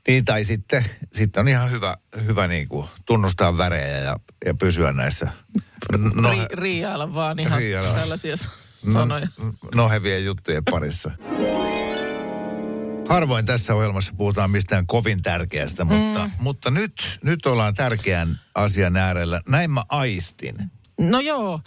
Niin, 0.08 0.26
tai 0.26 0.44
sitten, 0.44 0.86
sitten 1.14 1.42
on 1.42 1.48
ihan 1.48 1.72
hyvä, 1.72 1.98
hyvä 2.26 2.48
niin 2.48 2.68
kuin 2.68 2.88
tunnustaa 3.06 3.58
värejä 3.58 3.98
ja, 3.98 4.16
ja 4.46 4.54
pysyä 4.54 4.92
näissä 4.92 5.28
no, 6.16 6.32
Ri- 6.34 6.48
riiailla 6.54 7.14
vaan 7.14 7.40
ihan 7.40 7.60
Riiailla. 7.62 7.94
tällaisia 8.00 8.36
sanoja. 8.94 9.28
no, 9.38 9.54
nohevien 9.76 10.26
juttujen 10.26 10.64
parissa. 10.72 11.12
Harvoin 13.10 13.46
tässä 13.46 13.76
ohjelmassa 13.76 14.14
puhutaan 14.18 14.52
mistään 14.52 14.88
kovin 14.88 15.22
tärkeästä, 15.22 15.84
mutta, 15.84 16.30
mutta 16.40 16.72
nyt, 16.72 17.20
nyt 17.24 17.46
ollaan 17.46 17.74
tärkeän 17.74 18.40
asian 18.56 18.98
äärellä. 18.98 19.42
Näin 19.48 19.72
mä 19.72 19.84
aistin. 19.90 20.56
No 21.00 21.20
joo, 21.20 21.60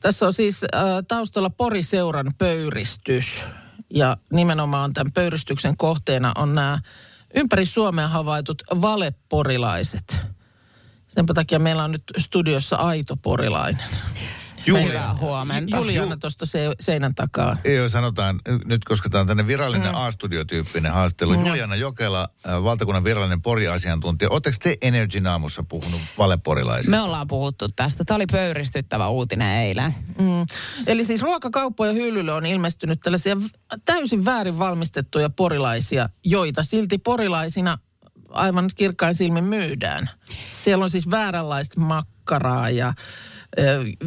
tässä 0.00 0.26
on 0.26 0.32
siis 0.32 0.64
äh, 0.64 0.80
taustalla 1.08 1.50
Poriseuran 1.50 2.26
pöyristys. 2.38 3.44
Ja 3.90 4.16
nimenomaan 4.32 4.92
tämän 4.92 5.12
pöyristyksen 5.12 5.76
kohteena 5.76 6.32
on 6.36 6.54
nämä 6.54 6.78
ympäri 7.34 7.66
Suomea 7.66 8.08
havaitut 8.08 8.62
valeporilaiset. 8.80 10.26
Sen 11.08 11.26
takia 11.26 11.58
meillä 11.58 11.84
on 11.84 11.92
nyt 11.92 12.02
studiossa 12.18 12.76
aito 12.76 13.16
porilainen. 13.16 13.84
Julia. 14.66 15.14
huomenta. 15.20 15.76
Juliana 15.76 16.16
tuosta 16.16 16.46
se, 16.46 16.74
seinän 16.80 17.14
takaa. 17.14 17.56
Joo, 17.64 17.88
sanotaan 17.88 18.40
nyt, 18.64 18.84
koska 18.84 19.08
tämä 19.08 19.20
on 19.20 19.26
tänne 19.26 19.46
virallinen 19.46 19.92
mm. 19.92 20.00
A-studiotyyppinen 20.00 20.92
haastattelu. 20.92 21.38
Mm. 21.38 21.46
Juliana 21.46 21.76
Jokela, 21.76 22.28
valtakunnan 22.62 23.04
virallinen 23.04 23.42
pori-asiantuntija. 23.42 24.30
Oletteko 24.30 24.56
te 24.62 24.76
Energy 24.82 25.20
Naamussa 25.20 25.62
puhunut 25.62 26.00
valeporilaisista? 26.18 26.90
Me 26.90 27.00
ollaan 27.00 27.28
puhuttu 27.28 27.68
tästä. 27.76 28.04
Tämä 28.04 28.16
oli 28.16 28.26
pöyristyttävä 28.32 29.08
uutinen 29.08 29.48
eilen. 29.58 29.94
Mm. 30.18 30.46
Eli 30.86 31.04
siis 31.04 31.22
ruokakauppojen 31.22 31.94
hyllylle 31.94 32.32
on 32.32 32.46
ilmestynyt 32.46 33.00
tällaisia 33.00 33.36
täysin 33.84 34.24
väärin 34.24 34.58
valmistettuja 34.58 35.30
porilaisia, 35.30 36.08
joita 36.24 36.62
silti 36.62 36.98
porilaisina 36.98 37.78
aivan 38.30 38.70
kirkkain 38.74 39.14
silmin 39.14 39.44
myydään. 39.44 40.10
Siellä 40.50 40.82
on 40.82 40.90
siis 40.90 41.10
vääränlaista 41.10 41.80
makkaraa 41.80 42.70
ja 42.70 42.94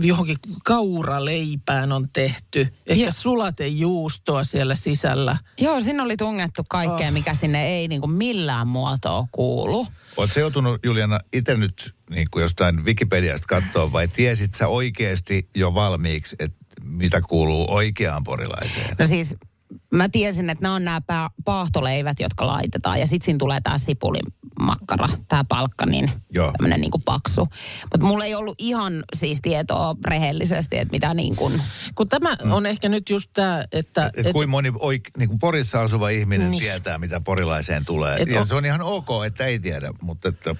johonkin 0.03 0.35
kauraleipään 0.65 1.91
on 1.91 2.07
tehty. 2.13 2.67
Ehkä 2.87 3.03
Ja- 3.05 3.11
sulatejuustoa 3.11 4.43
siellä 4.43 4.75
sisällä. 4.75 5.37
Joo, 5.61 5.81
sinne 5.81 6.03
oli 6.03 6.17
tungettu 6.17 6.63
kaikkea, 6.69 7.07
Oh. 7.07 7.13
mikä 7.13 7.33
sinne 7.33 7.67
ei 7.67 7.87
niin 7.87 8.01
kuin 8.01 8.11
millään 8.11 8.67
muotoa 8.67 9.27
kuulu. 9.31 9.87
Oletko 10.17 10.39
joutunut, 10.39 10.79
Juliana, 10.85 11.19
itse 11.33 11.57
nyt 11.57 11.95
niin 12.09 12.27
kuin 12.31 12.41
jostain 12.41 12.85
Wikipediasta 12.85 13.47
katsoa 13.47 13.91
vai 13.91 14.07
tiesit 14.07 14.53
sä 14.53 14.67
oikeasti 14.67 15.49
jo 15.55 15.73
valmiiksi, 15.73 16.35
että 16.39 16.57
mitä 16.83 17.21
kuuluu 17.21 17.73
oikeaan 17.73 18.23
porilaiseen? 18.23 18.95
No 18.99 19.07
siis 19.07 19.35
mä 19.93 20.09
tiesin, 20.09 20.49
että 20.49 20.61
nämä 20.61 20.75
on 20.75 20.85
nämä 20.85 21.01
paahtoleivät, 21.45 22.19
jotka 22.19 22.47
laitetaan. 22.47 22.99
Ja 22.99 23.07
sitten 23.07 23.25
siinä 23.25 23.37
tulee 23.37 23.61
tämä 23.61 23.77
sipulimakkara, 24.59 25.07
tämä 25.27 25.43
palkka, 25.43 25.85
niin 25.85 26.11
tämmöinen 26.33 26.81
niin 26.81 26.91
kuin 26.91 27.03
paksu. 27.03 27.47
Mutta 27.81 28.07
mulla 28.07 28.25
ei 28.25 28.35
ollut 28.35 28.55
ihan 28.57 29.03
siis 29.13 29.39
tietoa 29.41 29.95
rehellisesti, 30.05 30.77
että 30.77 30.91
mitä 30.91 31.13
niin 31.13 31.35
kuin... 31.35 31.61
Kun 31.95 32.09
tämä 32.09 32.37
on 32.51 32.65
ehkä 32.65 32.89
nyt 32.89 33.09
just 33.09 33.29
tämä, 33.33 33.65
että... 33.71 34.11
Et, 34.17 34.25
et 34.25 34.33
kuinka 34.33 34.51
moni 34.51 34.73
oik, 34.79 35.09
niin 35.17 35.29
kuin 35.29 35.39
Porissa 35.39 35.81
asuva 35.81 36.09
ihminen 36.09 36.51
Niin. 36.51 36.61
tietää, 36.61 36.97
mitä 36.97 37.19
porilaiseen 37.21 37.85
tulee. 37.85 38.17
Et 38.19 38.29
ja 38.29 38.39
on- 38.39 38.47
se 38.47 38.55
on 38.55 38.65
ihan 38.65 38.81
ok, 38.81 39.07
että 39.25 39.45
ei 39.45 39.59
tiedä, 39.59 39.91
mutta 40.01 40.29
että, 40.29 40.55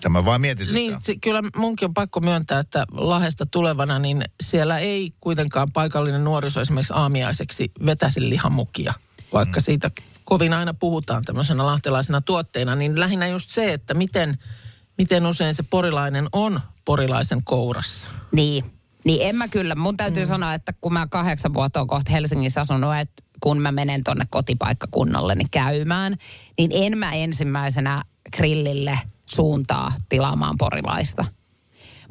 tämä 0.00 0.24
vaan 0.24 0.40
mietityttää. 0.40 0.74
Niin, 0.74 0.96
se, 1.00 1.16
kyllä 1.20 1.42
munkin 1.56 1.88
on 1.88 1.94
pakko 1.94 2.20
myöntää, 2.20 2.60
että 2.60 2.86
Lahesta 2.90 3.46
tulevana, 3.46 3.98
niin 3.98 4.24
siellä 4.42 4.78
ei 4.78 5.10
kuitenkaan 5.20 5.72
paikallinen 5.72 6.24
nuoriso 6.24 6.60
esimerkiksi 6.60 6.92
aamiaiseksi 6.96 7.70
vetäisi 7.86 8.28
lihamukia, 8.28 8.94
vaikka 9.32 9.60
mm. 9.60 9.64
siitä 9.64 9.90
kovin 10.28 10.52
aina 10.52 10.74
puhutaan 10.74 11.24
tämmöisenä 11.24 11.66
lahtelaisena 11.66 12.20
tuotteena, 12.20 12.74
niin 12.74 13.00
lähinnä 13.00 13.26
just 13.26 13.50
se, 13.50 13.72
että 13.72 13.94
miten, 13.94 14.38
miten 14.98 15.26
usein 15.26 15.54
se 15.54 15.62
porilainen 15.62 16.28
on 16.32 16.60
porilaisen 16.84 17.44
kourassa. 17.44 18.08
Niin, 18.32 18.64
niin 19.04 19.18
en 19.22 19.36
mä 19.36 19.48
kyllä. 19.48 19.74
Mun 19.74 19.96
täytyy 19.96 20.24
mm. 20.24 20.28
sanoa, 20.28 20.54
että 20.54 20.72
kun 20.80 20.92
mä 20.92 21.06
kahdeksan 21.06 21.54
vuotta 21.54 21.80
oon 21.80 21.88
kohta 21.88 22.12
Helsingissä 22.12 22.60
asunut, 22.60 22.96
että 22.96 23.22
kun 23.40 23.60
mä 23.60 23.72
menen 23.72 24.04
tonne 24.04 24.24
kotipaikkakunnalleni 24.30 25.44
käymään, 25.50 26.16
niin 26.58 26.70
en 26.74 26.98
mä 26.98 27.12
ensimmäisenä 27.12 28.02
grillille 28.36 28.98
suuntaa 29.26 29.92
tilaamaan 30.08 30.54
porilaista. 30.58 31.24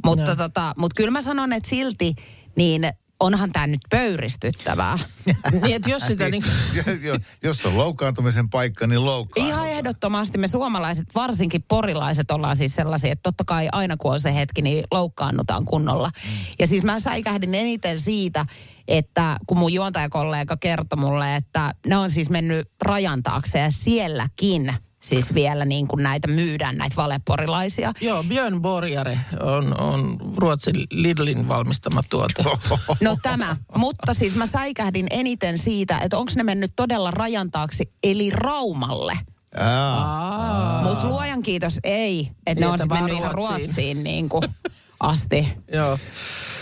Mutta 0.05 0.25
Joo. 0.25 0.35
tota, 0.35 0.73
mut 0.77 0.93
kyllä 0.93 1.11
mä 1.11 1.21
sanon, 1.21 1.53
että 1.53 1.69
silti, 1.69 2.15
niin 2.55 2.91
onhan 3.19 3.51
tämä 3.51 3.67
nyt 3.67 3.81
pöyristyttävää. 3.89 4.99
niin, 5.61 5.75
että 5.75 5.89
jos 5.89 6.03
sitä 6.07 6.29
niin 6.29 6.43
Jo- 7.01 7.19
Jos 7.43 7.65
on 7.65 7.77
loukkaantumisen 7.77 8.49
paikka, 8.49 8.87
niin 8.87 9.05
loukkaan. 9.05 9.47
Ihan 9.47 9.69
ehdottomasti 9.69 10.37
me 10.37 10.47
suomalaiset, 10.47 11.07
varsinkin 11.15 11.63
porilaiset, 11.67 12.31
ollaan 12.31 12.55
siis 12.55 12.75
sellaisia, 12.75 13.11
että 13.11 13.23
totta 13.23 13.43
kai 13.43 13.69
aina 13.71 13.97
kun 13.97 14.13
on 14.13 14.19
se 14.19 14.35
hetki, 14.35 14.61
niin 14.61 14.83
loukkaannutaan 14.91 15.65
kunnolla. 15.65 16.09
Mm. 16.09 16.37
Ja 16.59 16.67
siis 16.67 16.83
mä 16.83 16.99
säikähdin 16.99 17.55
eniten 17.55 17.99
siitä, 17.99 18.45
että 18.87 19.37
kun 19.47 19.57
mun 19.57 19.73
juontajakollega 19.73 20.57
kertoi 20.57 20.99
mulle, 20.99 21.35
että 21.35 21.73
ne 21.87 21.97
on 21.97 22.11
siis 22.11 22.29
mennyt 22.29 22.69
rajan 22.81 23.23
taakse 23.23 23.59
ja 23.59 23.71
sielläkin 23.71 24.73
siis 25.09 25.33
vielä 25.33 25.65
niin 25.65 25.87
kuin 25.87 26.03
näitä 26.03 26.27
myydään, 26.27 26.75
näitä 26.77 26.95
valeporilaisia. 26.95 27.93
Joo, 28.01 28.23
Björn 28.23 28.61
Borjare 28.61 29.19
on, 29.39 29.81
on 29.81 30.17
Ruotsin 30.37 30.75
Lidlin 30.91 31.47
valmistama 31.47 32.01
tuote. 32.09 32.43
No 33.01 33.17
tämä, 33.21 33.57
mutta 33.75 34.13
siis 34.13 34.35
mä 34.35 34.45
säikähdin 34.45 35.07
eniten 35.09 35.57
siitä, 35.57 35.97
että 35.99 36.17
onko 36.17 36.31
ne 36.35 36.43
mennyt 36.43 36.71
todella 36.75 37.11
rajan 37.11 37.51
taakse, 37.51 37.83
eli 38.03 38.29
Raumalle. 38.29 39.19
Aa, 39.59 40.81
Mutta 40.83 41.07
luojan 41.07 41.41
kiitos 41.41 41.79
ei, 41.83 42.31
että 42.47 42.65
ne 42.65 42.65
Niin, 42.65 42.73
on 42.73 42.79
sitten 42.79 42.97
mennyt 42.97 43.17
ihan 43.17 43.31
Ruotsiin. 43.35 43.59
Ruotsiin 43.65 44.03
niin 44.03 44.29
kuin 44.29 44.43
asti. 44.99 45.47
Joo. 45.73 45.99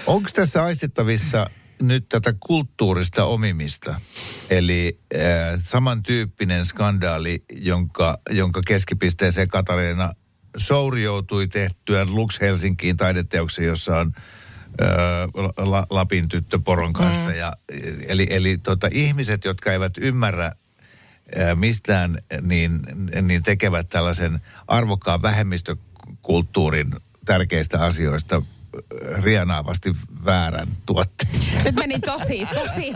Onko 0.07 0.29
tässä 0.33 0.63
aistittavissa 0.63 1.49
nyt 1.81 2.09
tätä 2.09 2.33
kulttuurista 2.39 3.25
omimista? 3.25 3.95
Eli 4.49 4.99
äh, 5.15 5.21
samantyyppinen 5.63 6.65
skandaali, 6.65 7.43
jonka, 7.51 8.17
jonka 8.29 8.61
keskipisteeseen 8.67 9.47
Katariina 9.47 10.13
Souri 10.57 11.03
joutui 11.03 11.47
tehtyä 11.47 12.05
Lux 12.05 12.41
Helsinkiin 12.41 12.97
taideteoksen, 12.97 13.65
jossa 13.65 13.97
on 13.97 14.11
äh, 14.81 14.87
La, 15.57 15.85
Lapin 15.89 16.29
tyttö 16.29 16.59
poron 16.59 16.93
kanssa. 16.93 17.29
Mm. 17.29 17.35
Ja, 17.35 17.53
eli 18.07 18.27
eli 18.29 18.57
tota, 18.57 18.89
ihmiset, 18.91 19.45
jotka 19.45 19.71
eivät 19.71 19.93
ymmärrä 19.97 20.45
äh, 20.45 21.55
mistään, 21.55 22.17
niin, 22.41 22.79
niin 23.21 23.43
tekevät 23.43 23.89
tällaisen 23.89 24.39
arvokkaan 24.67 25.21
vähemmistökulttuurin 25.21 26.87
tärkeistä 27.25 27.83
asioista 27.83 28.41
rianaavasti 29.23 29.95
väärän 30.25 30.67
tuotteen. 30.85 31.29
Nyt 31.65 31.75
meni 31.75 31.99
tosi, 31.99 32.47
tosi 32.55 32.93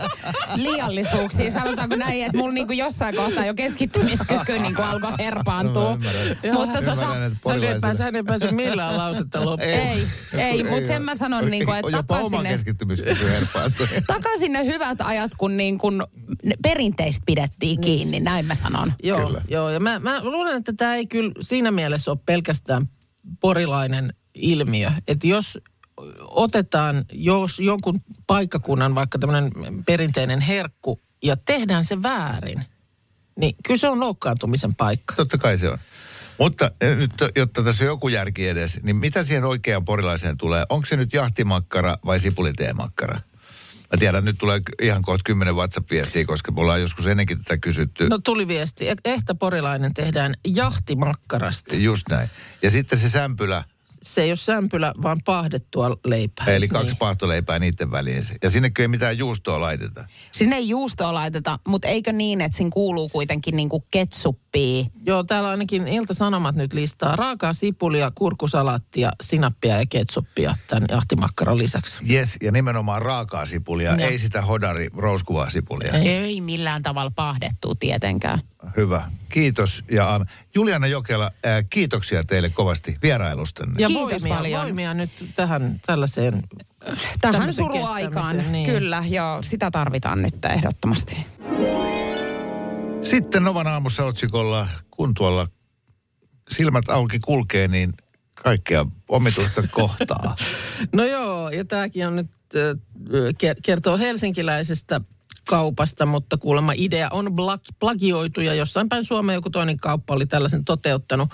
liiallisuuksiin. 0.54 1.52
Sanotaanko 1.52 1.96
näin, 1.96 2.24
että 2.24 2.38
mulla 2.38 2.54
niinku 2.54 2.72
jossain 2.72 3.16
kohtaa 3.16 3.46
jo 3.46 3.54
keskittymiskyky 3.54 4.58
niinku 4.58 4.82
alkoi 4.82 5.12
herpaantua. 5.18 5.90
No, 5.90 5.96
mä. 5.96 6.10
Mutta 6.52 6.78
Ymmärrän, 6.78 6.84
tota, 6.84 6.92
että 6.92 7.06
Hän 7.06 7.22
ei 7.22 7.30
porilaisille- 7.30 8.24
pääse, 8.24 8.46
ei 8.46 8.52
millään 8.52 8.96
lausetta 8.96 9.44
loppuun. 9.44 9.70
ei, 9.72 10.06
ei, 10.38 10.64
mutta 10.64 10.86
sen 10.86 11.02
mä 11.02 11.14
sanon, 11.14 11.50
niinku, 11.50 11.72
että 11.72 12.02
takaisin 12.06 12.42
ne, 12.42 12.48
keskittymiskyky 12.48 13.28
herpaantuu. 13.30 13.86
takaisin 14.06 14.52
ne 14.52 14.64
hyvät 14.64 14.98
ajat, 15.00 15.34
kun 15.34 15.56
niinku 15.56 15.88
perinteistä 16.62 17.22
pidettiin 17.26 17.80
kiinni, 17.80 18.20
näin 18.20 18.46
mä 18.46 18.54
sanon. 18.54 18.92
Joo, 19.02 19.26
Kyllä. 19.26 19.42
joo. 19.48 19.70
Ja 19.70 19.80
mä, 19.80 19.98
mä 19.98 20.24
luulen, 20.24 20.56
että 20.56 20.72
tämä 20.76 20.94
ei 20.94 21.06
kyllä 21.06 21.32
siinä 21.40 21.70
mielessä 21.70 22.10
ole 22.10 22.18
pelkästään 22.26 22.86
porilainen 23.40 24.14
ilmiö. 24.34 24.90
Että 25.08 25.26
jos 25.26 25.58
otetaan 26.20 27.04
jos 27.12 27.58
jonkun 27.58 27.96
paikkakunnan 28.26 28.94
vaikka 28.94 29.18
tämmöinen 29.18 29.52
perinteinen 29.86 30.40
herkku 30.40 31.00
ja 31.22 31.36
tehdään 31.36 31.84
se 31.84 32.02
väärin, 32.02 32.64
niin 33.36 33.54
kyllä 33.66 33.78
se 33.78 33.88
on 33.88 34.00
loukkaantumisen 34.00 34.74
paikka. 34.74 35.14
Totta 35.14 35.38
kai 35.38 35.58
se 35.58 35.68
on. 35.68 35.78
Mutta 36.38 36.70
eh, 36.80 36.96
nyt, 36.96 37.10
jotta 37.36 37.62
tässä 37.62 37.84
on 37.84 37.88
joku 37.88 38.08
järki 38.08 38.48
edes, 38.48 38.82
niin 38.82 38.96
mitä 38.96 39.24
siihen 39.24 39.44
oikeaan 39.44 39.84
porilaiseen 39.84 40.36
tulee? 40.36 40.64
Onko 40.68 40.86
se 40.86 40.96
nyt 40.96 41.12
jahtimakkara 41.12 41.96
vai 42.06 42.18
sipuliteemakkara? 42.18 43.20
Mä 43.92 43.98
tiedän, 43.98 44.24
nyt 44.24 44.38
tulee 44.38 44.60
ihan 44.82 45.02
kohta 45.02 45.22
kymmenen 45.24 45.56
WhatsApp-viestiä, 45.56 46.24
koska 46.24 46.52
me 46.52 46.60
ollaan 46.60 46.80
joskus 46.80 47.06
ennenkin 47.06 47.38
tätä 47.38 47.56
kysytty. 47.58 48.08
No 48.08 48.18
tuli 48.18 48.48
viesti. 48.48 48.88
E- 48.88 48.94
Ehtä 49.04 49.34
porilainen 49.34 49.94
tehdään 49.94 50.34
jahtimakkarasta. 50.46 51.76
Just 51.76 52.08
näin. 52.08 52.30
Ja 52.62 52.70
sitten 52.70 52.98
se 52.98 53.08
sämpylä, 53.08 53.64
Se 54.02 54.22
ei 54.22 54.30
ole 54.30 54.36
sämpylä, 54.36 54.94
vaan 55.02 55.18
pahdettua 55.24 55.96
leipää. 56.06 56.46
eli 56.46 56.68
kaksi 56.68 56.86
niin? 56.86 56.98
pahtoleipää 56.98 57.58
niiden 57.58 57.90
väliin. 57.90 58.22
Ja 58.42 58.50
sinne 58.50 58.70
ei 58.78 58.88
mitään 58.88 59.18
juustoa 59.18 59.60
laiteta. 59.60 60.04
Sinne 60.32 60.56
ei 60.56 60.68
juustoa 60.68 61.14
laiteta, 61.14 61.58
mutta 61.68 61.88
eikö 61.88 62.12
niin, 62.12 62.40
että 62.40 62.56
siinä 62.56 62.70
kuuluu 62.72 63.08
kuitenkin 63.08 63.56
niinku 63.56 63.84
ketsuppia? 64.52 65.02
Joo, 65.06 65.24
täällä 65.24 65.50
ainakin 65.50 65.88
Ilta-Sanomat 65.88 66.54
nyt 66.54 66.72
listaa 66.72 67.16
raakaa 67.16 67.52
sipulia, 67.52 68.12
kurkusalaattia, 68.14 69.12
sinappia 69.22 69.78
ja 69.78 69.84
ketsuppia 69.88 70.54
tämän 70.66 70.84
jahtimakkaran 70.90 71.58
lisäksi. 71.58 71.98
Yes, 72.10 72.36
ja 72.42 72.52
nimenomaan 72.52 73.02
raakaa 73.02 73.46
sipulia, 73.46 73.94
Joo. 73.98 74.08
ei 74.08 74.18
sitä 74.18 74.42
hodari 74.42 74.88
rouskuvaa 74.96 75.50
sipulia. 75.50 75.92
Ei 75.92 76.40
millään 76.40 76.82
tavalla 76.82 77.12
pahdettua 77.16 77.74
tietenkään. 77.78 78.40
Hyvä. 78.76 79.10
Kiitos. 79.28 79.84
Ja 79.90 80.14
ähm, 80.14 80.22
Juliana 80.54 80.86
Jokela, 80.86 81.30
äh, 81.46 81.64
kiitoksia 81.70 82.24
teille 82.24 82.50
kovasti 82.50 82.96
vierailustanne. 83.02 83.74
Ja 83.78 83.86
Kiitos 83.86 84.22
voimia, 84.22 84.36
paljon. 84.36 84.62
voimia 84.62 84.94
nyt 84.94 85.10
tähän 85.36 85.80
tällaiseen 85.86 86.42
Tähän 87.20 87.54
suruaikaan, 87.54 88.52
niin. 88.52 88.66
kyllä, 88.66 89.04
joo, 89.08 89.42
sitä 89.42 89.70
tarvitaan 89.70 90.22
nyt 90.22 90.44
ehdottomasti. 90.44 91.26
Sitten 93.10 93.44
Novan 93.44 93.66
aamussa 93.66 94.04
otsikolla, 94.04 94.68
kun 94.90 95.14
tuolla 95.14 95.46
silmät 96.50 96.90
auki 96.90 97.18
kulkee, 97.18 97.68
niin 97.68 97.92
kaikkea 98.34 98.86
omituista 99.08 99.62
kohtaa. 99.70 100.36
No 100.92 101.04
joo, 101.04 101.50
ja 101.50 101.64
tämäkin 101.64 102.06
on 102.06 102.16
nyt, 102.16 102.30
ker- 103.14 103.60
kertoo 103.62 103.98
helsinkiläisestä 103.98 105.00
kaupasta, 105.48 106.06
mutta 106.06 106.38
kuulemma 106.38 106.72
idea 106.76 107.08
on 107.10 107.36
plagioitu 107.78 108.40
ja 108.40 108.54
jossain 108.54 108.88
päin 108.88 109.04
Suomea 109.04 109.34
joku 109.34 109.50
toinen 109.50 109.76
kauppa 109.76 110.14
oli 110.14 110.26
tällaisen 110.26 110.64
toteuttanut. 110.64 111.28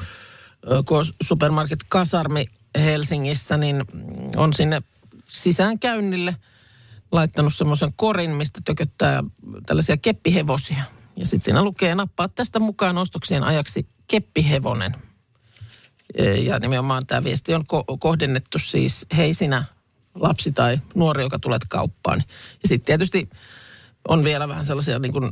Kun 0.85 1.05
supermarket 1.23 1.81
Kasarmi 1.89 2.47
Helsingissä, 2.79 3.57
niin 3.57 3.85
on 4.37 4.53
sinne 4.53 4.83
sisäänkäynnille 5.29 6.37
laittanut 7.13 7.55
semmoisen 7.55 7.93
korin, 7.97 8.31
mistä 8.31 8.61
tököttää 8.65 9.25
tällaisia 9.67 9.97
keppihevosia. 9.97 10.96
Ja 11.17 11.27
sitten 11.27 11.45
siinä 11.45 11.63
lukee, 11.63 11.95
nappaa 11.95 12.29
tästä 12.29 12.59
mukaan 12.59 12.99
ostoksien 12.99 13.45
ajaksi 13.45 13.87
keppihevonen. 14.09 14.97
Ja 16.43 16.59
nimenomaan 16.59 17.07
tämä 17.07 17.25
viesti 17.25 17.55
on 17.55 17.63
ko- 17.63 17.97
kohdennettu 17.99 18.59
siis, 18.59 19.07
hei 19.17 19.35
sinä 19.35 19.65
lapsi 20.15 20.53
tai 20.53 20.81
nuori, 20.95 21.23
joka 21.23 21.39
tulet 21.39 21.63
kauppaan. 21.69 22.25
Ja 22.63 22.69
sitten 22.69 22.87
tietysti 22.87 23.31
on 24.09 24.25
vielä 24.25 24.49
vähän 24.49 24.67
sellaisia 24.67 24.99
niin 24.99 25.13
kuin 25.13 25.31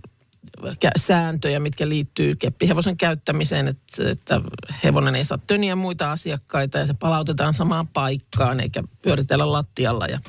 sääntöjä, 0.97 1.61
mitkä 1.61 1.89
liittyy 1.89 2.37
keppihevosen 2.37 2.97
käyttämiseen, 2.97 3.69
että, 3.69 4.11
että 4.11 4.41
hevonen 4.85 5.15
ei 5.17 5.25
saa 5.25 5.39
töniä 5.47 5.77
muita 5.77 6.13
asiakkaita 6.13 6.79
ja 6.79 6.87
se 6.87 6.95
palautetaan 6.95 7.55
samaan 7.55 7.89
paikkaan 7.89 8.61
eikä 8.61 8.83
pyöritellä 9.03 9.53
lattialla 9.53 10.07
ja 10.07 10.21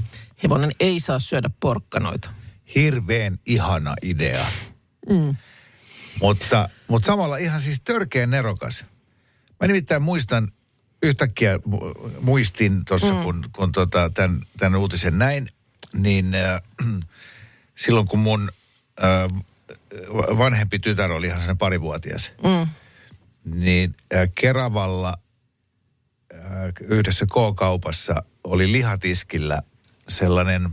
hevonen 0.43 0.71
ei 0.79 0.99
saa 0.99 1.19
syödä 1.19 1.49
porkkanoita. 1.59 2.29
Hirveän 2.75 3.37
ihana 3.45 3.93
idea. 4.01 4.45
Mm. 5.09 5.35
Mutta, 6.21 6.69
mutta 6.87 7.05
samalla 7.05 7.37
ihan 7.37 7.61
siis 7.61 7.81
törkeän 7.81 8.29
nerokas. 8.29 8.85
Mä 9.61 9.67
nimittäin 9.67 10.01
muistan, 10.01 10.51
yhtäkkiä 11.03 11.57
mu- 11.57 12.11
muistin 12.21 12.85
tuossa, 12.85 13.13
mm. 13.13 13.23
kun, 13.23 13.49
kun 13.51 13.71
tota, 13.71 14.09
tämän, 14.13 14.39
tämän 14.57 14.79
uutisen 14.79 15.17
näin, 15.17 15.47
niin 15.93 16.35
äh, 16.35 16.61
silloin 17.85 18.07
kun 18.07 18.19
mun 18.19 18.49
äh, 19.03 19.43
vanhempi 20.37 20.79
tytär 20.79 21.11
oli 21.11 21.27
ihan 21.27 21.41
sen 21.41 21.57
parivuotias, 21.57 22.31
Mm. 22.43 22.67
niin 23.61 23.95
äh, 24.15 24.29
Keravalla 24.35 25.17
äh, 26.33 26.41
yhdessä 26.81 27.25
K-kaupassa 27.25 28.23
oli 28.43 28.71
lihatiskillä 28.71 29.61
sellainen, 30.09 30.69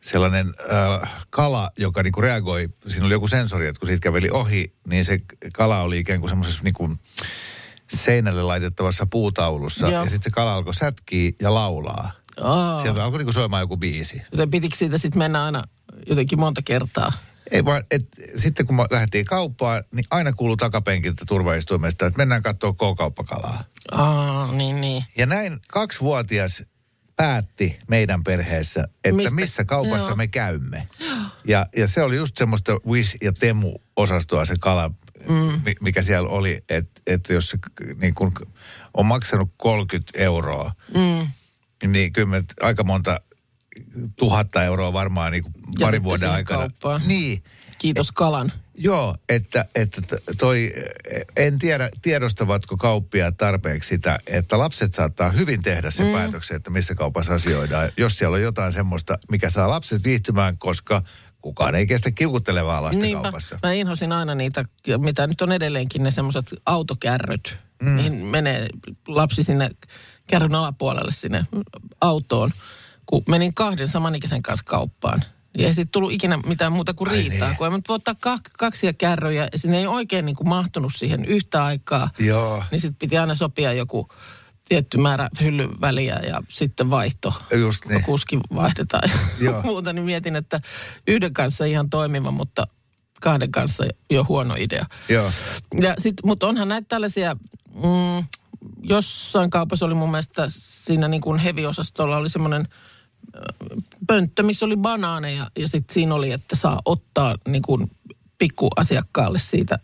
sellainen 0.00 0.46
äh, 0.72 1.10
kala, 1.30 1.70
joka 1.78 2.02
niinku 2.02 2.20
reagoi, 2.20 2.68
siinä 2.86 3.06
oli 3.06 3.14
joku 3.14 3.28
sensori, 3.28 3.66
että 3.66 3.80
kun 3.80 3.86
siitä 3.86 4.02
käveli 4.02 4.28
ohi, 4.30 4.74
niin 4.88 5.04
se 5.04 5.20
kala 5.54 5.82
oli 5.82 5.98
ikään 5.98 6.20
kuin 6.20 6.28
semmoisessa 6.28 6.62
niinku 6.62 6.90
seinälle 7.96 8.42
laitettavassa 8.42 9.06
puutaulussa. 9.06 9.88
Joo. 9.88 10.04
Ja 10.04 10.10
sitten 10.10 10.30
se 10.30 10.34
kala 10.34 10.54
alkoi 10.54 10.74
sätkiä 10.74 11.30
ja 11.40 11.54
laulaa. 11.54 12.12
Aa, 12.40 12.82
Sieltä 12.82 13.04
alkoi 13.04 13.18
niinku 13.18 13.32
soimaan 13.32 13.60
joku 13.60 13.76
biisi. 13.76 14.22
joten 14.32 14.50
pitikö 14.50 14.76
siitä 14.76 14.98
sitten 14.98 15.18
mennä 15.18 15.44
aina 15.44 15.64
jotenkin 16.06 16.40
monta 16.40 16.62
kertaa? 16.64 17.12
Ei 17.50 17.64
vaan, 17.64 17.82
et, 17.90 18.08
sitten 18.36 18.66
kun 18.66 18.86
lähdettiin 18.90 19.24
kauppaan, 19.24 19.82
niin 19.94 20.04
aina 20.10 20.32
kuuluu 20.32 20.56
takapenkiltä 20.56 21.24
turvaistuimesta, 21.28 22.06
että 22.06 22.18
mennään 22.18 22.42
katsoa 22.42 22.72
K-kauppakalaa. 22.72 23.64
Aa, 23.92 24.52
niin, 24.52 24.80
niin. 24.80 25.04
Ja 25.16 25.26
näin 25.26 25.58
kaksivuotias 25.68 26.62
päätti 27.18 27.78
meidän 27.88 28.24
perheessä, 28.24 28.88
että 29.04 29.16
Mistä- 29.16 29.34
missä 29.34 29.64
kaupassa 29.64 30.06
Joo. 30.06 30.16
me 30.16 30.26
käymme. 30.28 30.88
Ja, 31.44 31.66
ja 31.76 31.88
se 31.88 32.02
oli 32.02 32.16
just 32.16 32.36
semmoista 32.36 32.72
Wish 32.86 33.16
ja 33.22 33.32
Temu-osastoa 33.32 34.44
se 34.44 34.54
kala, 34.60 34.90
mm. 35.28 35.60
mikä 35.80 36.02
siellä 36.02 36.28
oli, 36.28 36.64
että 36.68 37.00
et 37.06 37.28
jos 37.30 37.56
niin 38.00 38.14
kun 38.14 38.32
on 38.94 39.06
maksanut 39.06 39.50
30 39.56 40.10
euroa, 40.14 40.72
Mm. 40.94 41.28
niin 41.92 42.12
kyllä 42.12 42.28
me 42.28 42.42
aika 42.60 42.84
monta 42.84 43.20
tuhatta 44.16 44.64
euroa 44.64 44.92
varmaan 44.92 45.32
niin 45.32 45.44
pari 45.44 45.54
Jätitte 45.80 46.04
vuoden 46.04 46.30
aikana. 46.30 46.58
kauppaan. 46.60 47.02
Niin. 47.06 47.42
Kiitos 47.78 48.12
kalan. 48.12 48.52
Joo, 48.80 49.16
että, 49.28 49.64
että 49.74 50.00
toi, 50.38 50.72
en 51.36 51.58
tiedä, 51.58 51.90
tiedostavatko 52.02 52.76
kauppiaat 52.76 53.36
tarpeeksi 53.36 53.88
sitä, 53.88 54.18
että 54.26 54.58
lapset 54.58 54.94
saattaa 54.94 55.30
hyvin 55.30 55.62
tehdä 55.62 55.90
sen 55.90 56.06
mm. 56.06 56.12
päätöksen, 56.12 56.56
että 56.56 56.70
missä 56.70 56.94
kaupassa 56.94 57.34
asioidaan, 57.34 57.92
jos 57.96 58.18
siellä 58.18 58.34
on 58.34 58.42
jotain 58.42 58.72
semmoista, 58.72 59.18
mikä 59.30 59.50
saa 59.50 59.70
lapset 59.70 60.04
viihtymään, 60.04 60.58
koska 60.58 61.02
kukaan 61.42 61.74
ei 61.74 61.86
kestä 61.86 62.10
kiukuttelevaa 62.10 62.82
lasta 62.82 63.00
Niinpä. 63.00 63.22
kaupassa. 63.22 63.58
Mä 63.62 63.72
inhosin 63.72 64.12
aina 64.12 64.34
niitä, 64.34 64.64
mitä 64.98 65.26
nyt 65.26 65.42
on 65.42 65.52
edelleenkin 65.52 66.02
ne 66.02 66.10
semmoiset 66.10 66.54
autokärryt. 66.66 67.56
Mm. 67.82 67.88
Mihin 67.88 68.12
menee 68.12 68.68
lapsi 69.06 69.42
sinne 69.42 69.70
kärryn 70.26 70.54
alapuolelle 70.54 71.12
sinne 71.12 71.46
autoon. 72.00 72.50
Kun 73.06 73.22
menin 73.28 73.54
kahden 73.54 73.88
samanikäisen 73.88 74.42
kanssa 74.42 74.64
kauppaan. 74.64 75.22
Ja 75.58 75.66
ei 75.66 75.74
siitä 75.74 75.88
tullut 75.92 76.12
ikinä 76.12 76.38
mitään 76.46 76.72
muuta 76.72 76.94
kuin 76.94 77.10
Ai 77.10 77.16
riitaa. 77.16 77.48
niin. 77.48 77.56
Kun 77.58 77.72
mä 77.72 77.78
voi 77.88 77.94
ottaa 77.94 78.14
kak- 78.14 78.50
kaksia 78.58 78.92
kärryjä 78.92 79.48
ja 79.52 79.58
sinne 79.58 79.78
ei 79.78 79.86
oikein 79.86 80.24
niin 80.26 80.36
kuin 80.36 80.48
mahtunut 80.48 80.92
siihen 80.96 81.24
yhtä 81.24 81.64
aikaa. 81.64 82.10
Joo, 82.18 82.62
Niin 82.70 82.80
sitten 82.80 82.98
piti 82.98 83.18
aina 83.18 83.34
sopia 83.34 83.72
joku 83.72 84.08
tietty 84.68 84.98
määrä 84.98 85.28
hyllyn 85.40 85.80
väliä 85.80 86.20
ja 86.26 86.42
sitten 86.48 86.90
vaihto. 86.90 87.34
just 87.56 87.86
niin. 87.86 88.02
Kuski 88.02 88.38
vaihdetaan 88.54 89.10
ja 89.40 89.60
muuta, 89.64 89.92
niin 89.92 90.04
mietin, 90.04 90.36
että 90.36 90.60
yhden 91.06 91.32
kanssa 91.32 91.64
ihan 91.64 91.90
toimiva, 91.90 92.30
mutta 92.30 92.66
kahden 93.20 93.50
kanssa 93.50 93.84
jo 94.10 94.24
huono 94.28 94.54
idea. 94.58 94.86
Joo. 95.08 95.30
Ja 95.80 95.94
sit, 95.98 96.14
mutta 96.24 96.46
onhan 96.46 96.68
näitä 96.68 96.86
tällaisia, 96.88 97.36
mm, 97.74 98.24
jossain 98.82 99.50
kaupassa 99.50 99.86
oli 99.86 99.94
mun 99.94 100.10
mielestä 100.10 100.44
siinä 100.48 101.08
niin 101.08 101.20
kuin 101.20 101.38
heviosastolla 101.38 102.16
oli 102.16 102.30
semmoinen 102.30 102.68
pönttö, 104.06 104.42
missä 104.42 104.66
oli 104.66 104.76
banaaneja 104.76 105.50
ja 105.58 105.68
sitten 105.68 105.94
siinä 105.94 106.14
oli, 106.14 106.32
että 106.32 106.56
saa 106.56 106.80
ottaa 106.84 107.36
niin 107.48 107.62
kuin 107.62 107.90
pikkuasiakkaalle 108.38 109.38
siitä 109.38 109.78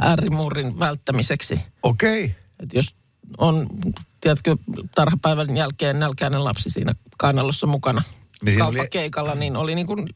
äärimurrin 0.00 0.78
välttämiseksi. 0.78 1.60
Okei. 1.82 2.24
Okay. 2.24 2.36
Jos 2.74 2.94
on, 3.38 3.66
tiedätkö, 4.20 4.56
tarhapäivän 4.94 5.56
jälkeen 5.56 5.98
nälkäinen 6.00 6.44
lapsi 6.44 6.70
siinä 6.70 6.94
kainalossa 7.18 7.66
mukana 7.66 8.02
Niin 8.42 8.52
siinä 8.52 8.66
oli- 8.66 8.76
kauppakeikalla, 8.76 9.34
niin 9.34 9.56
oli 9.56 9.74
niin 9.74 9.86
kuin 9.86 10.08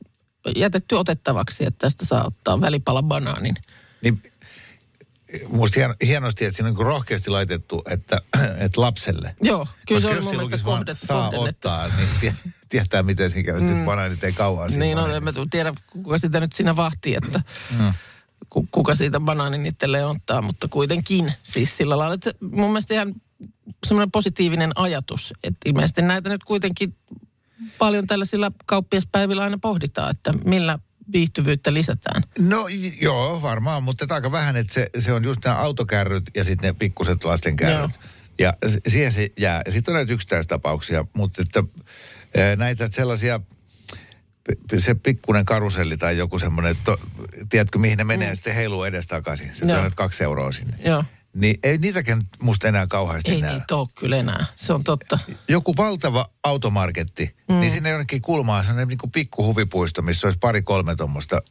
jätetty 0.57 0.95
otettavaksi, 0.95 1.65
että 1.67 1.79
tästä 1.79 2.05
saa 2.05 2.27
ottaa 2.27 2.61
välipala 2.61 3.03
banaanin. 3.03 3.55
Niin, 4.03 4.23
musta 5.49 5.81
hien, 5.81 5.95
hienosti, 6.07 6.45
että 6.45 6.57
siinä 6.57 6.69
on 6.71 6.77
niin 6.77 6.87
rohkeasti 6.87 7.31
laitettu, 7.31 7.83
että, 7.91 8.21
että 8.65 8.81
lapselle. 8.81 9.37
Joo, 9.43 9.67
kyllä 9.89 10.01
Koska 10.01 10.11
se 10.11 10.17
jos 10.17 10.25
mun 10.25 10.37
mielestä 10.37 10.67
vaan 10.67 10.79
kohdet, 10.79 10.99
saa 10.99 11.31
ottaa, 11.31 11.89
niin 11.89 12.09
tie, 12.21 12.35
tietää 12.69 13.03
miten 13.03 13.31
siinä 13.31 13.53
käy. 13.53 13.61
Mm. 13.61 13.85
Banaanit 13.85 14.25
ei 14.25 14.33
kauan 14.33 14.71
siinä 14.71 14.85
Niin, 14.85 14.97
no, 14.97 15.07
en 15.07 15.25
mä 15.25 15.33
tiedä, 15.51 15.73
kuka 15.93 16.19
sitä 16.19 16.41
nyt 16.41 16.53
siinä 16.53 16.77
vahtii, 16.77 17.15
että 17.15 17.43
ku- 18.49 18.69
kuka 18.71 18.95
siitä 18.95 19.21
banaanin 19.21 19.67
itselleen 19.67 20.07
ottaa, 20.07 20.43
mutta 20.43 20.69
kuitenkin. 20.69 21.33
Siis 21.43 21.77
sillä 21.77 21.99
lailla, 21.99 22.15
että 22.15 22.33
mun 22.41 22.71
mielestä 22.71 22.95
ihan 22.95 23.15
semmoinen 23.87 24.11
positiivinen 24.11 24.73
ajatus, 24.75 25.35
että 25.43 25.59
ilmeisesti 25.69 26.03
näitä 26.03 26.29
nyt 26.29 26.45
kuitenkin 26.45 26.97
paljon 27.79 28.07
tällaisilla 28.07 28.53
kauppiaspäivillä 28.67 29.43
aina 29.43 29.59
pohditaan, 29.63 30.11
että 30.11 30.33
millä 30.45 30.79
viihtyvyyttä 31.13 31.75
lisätään. 31.75 32.23
No 32.39 32.67
joo, 33.01 33.43
varmaan, 33.43 33.83
mutta 33.83 34.05
että 34.05 34.15
aika 34.15 34.33
vähän, 34.33 34.57
että 34.57 34.73
se, 34.73 34.91
se 34.99 35.13
on 35.13 35.25
just 35.25 35.45
nämä 35.45 35.57
autokärryt 35.57 36.31
ja 36.35 36.45
sitten 36.45 36.69
ne 36.69 36.73
pikkuset 36.79 37.25
lastenkärryt. 37.25 37.91
Joo. 37.91 38.11
Ja 38.39 38.55
siihen 38.89 39.13
se 39.13 39.33
jää. 39.39 39.63
Ja 39.67 39.73
sitten 39.73 39.93
on 39.93 39.97
näitä 39.97 40.13
yksittäistapauksia, 40.13 41.05
mutta 41.13 41.43
että 41.43 41.65
näitä 42.57 42.89
sellaisia 42.91 43.41
pi- 44.71 44.81
se 44.81 44.95
pikkunen 44.95 45.45
karuselli 45.45 45.97
tai 45.97 46.17
joku 46.17 46.39
semmoinen, 46.39 46.77
to, 46.85 47.01
tiedätkö 47.49 47.79
mihin 47.79 47.99
ne 47.99 48.05
menee, 48.05 48.27
mm. 48.27 48.31
ja 48.31 48.35
sitten 48.35 48.55
heiluu 48.55 48.85
edestakaisin. 48.85 49.51
On 49.85 49.91
kaksi 49.95 50.25
euroa 50.25 50.53
sinne. 50.53 50.77
Joo. 50.85 51.05
Niin 51.35 51.59
ei 51.63 51.79
niitäkään 51.79 52.23
musta 52.43 52.69
enää 52.69 52.87
kauheasti 52.87 53.31
Ei 53.31 53.41
näy. 53.41 53.53
niitä 53.53 53.77
ole 53.77 53.89
kyllä 53.99 54.17
enää. 54.17 54.47
Se 54.57 54.73
on 54.73 54.85
totta. 54.85 55.19
Joku 55.49 55.77
valtava 55.77 56.27
automarketti, 56.43 57.37
mm. 57.49 57.55
niin 57.61 57.73
sinne 57.73 57.91
jonnekin 57.91 58.23
kulmaan 58.23 58.65
sellainen 58.65 58.89
niin 58.89 58.99
kuin 58.99 59.11
pikku 59.11 59.45
huvipuisto, 59.45 60.03
missä 60.03 60.27
olisi 60.27 60.39
pari-kolme 60.39 60.97
tuommoista 60.97 61.43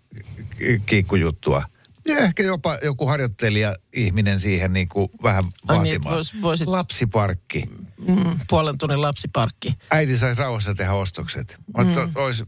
ki- 0.58 0.82
kiikkujuttua. 0.86 1.64
Ja 2.08 2.18
ehkä 2.18 2.44
jopa 2.44 2.78
joku 2.84 3.08
harjoittelija 3.08 3.76
ihminen 3.96 4.40
siihen 4.40 4.74
niin 4.74 4.90
kuin 4.90 5.10
vähän 5.24 5.44
Ai 5.68 5.84
niin, 5.84 6.02
vois- 6.02 6.42
voisit- 6.42 6.68
Lapsiparkki. 6.68 7.64
Mm, 8.08 8.40
puolen 8.50 8.78
tunnin 8.78 9.02
lapsiparkki. 9.02 9.78
Äiti 9.92 10.18
saisi 10.18 10.40
rauhassa 10.40 10.76
tehdä 10.76 10.94
ostokset. 10.94 11.58
Mm. 11.78 12.12
Olisi 12.16 12.44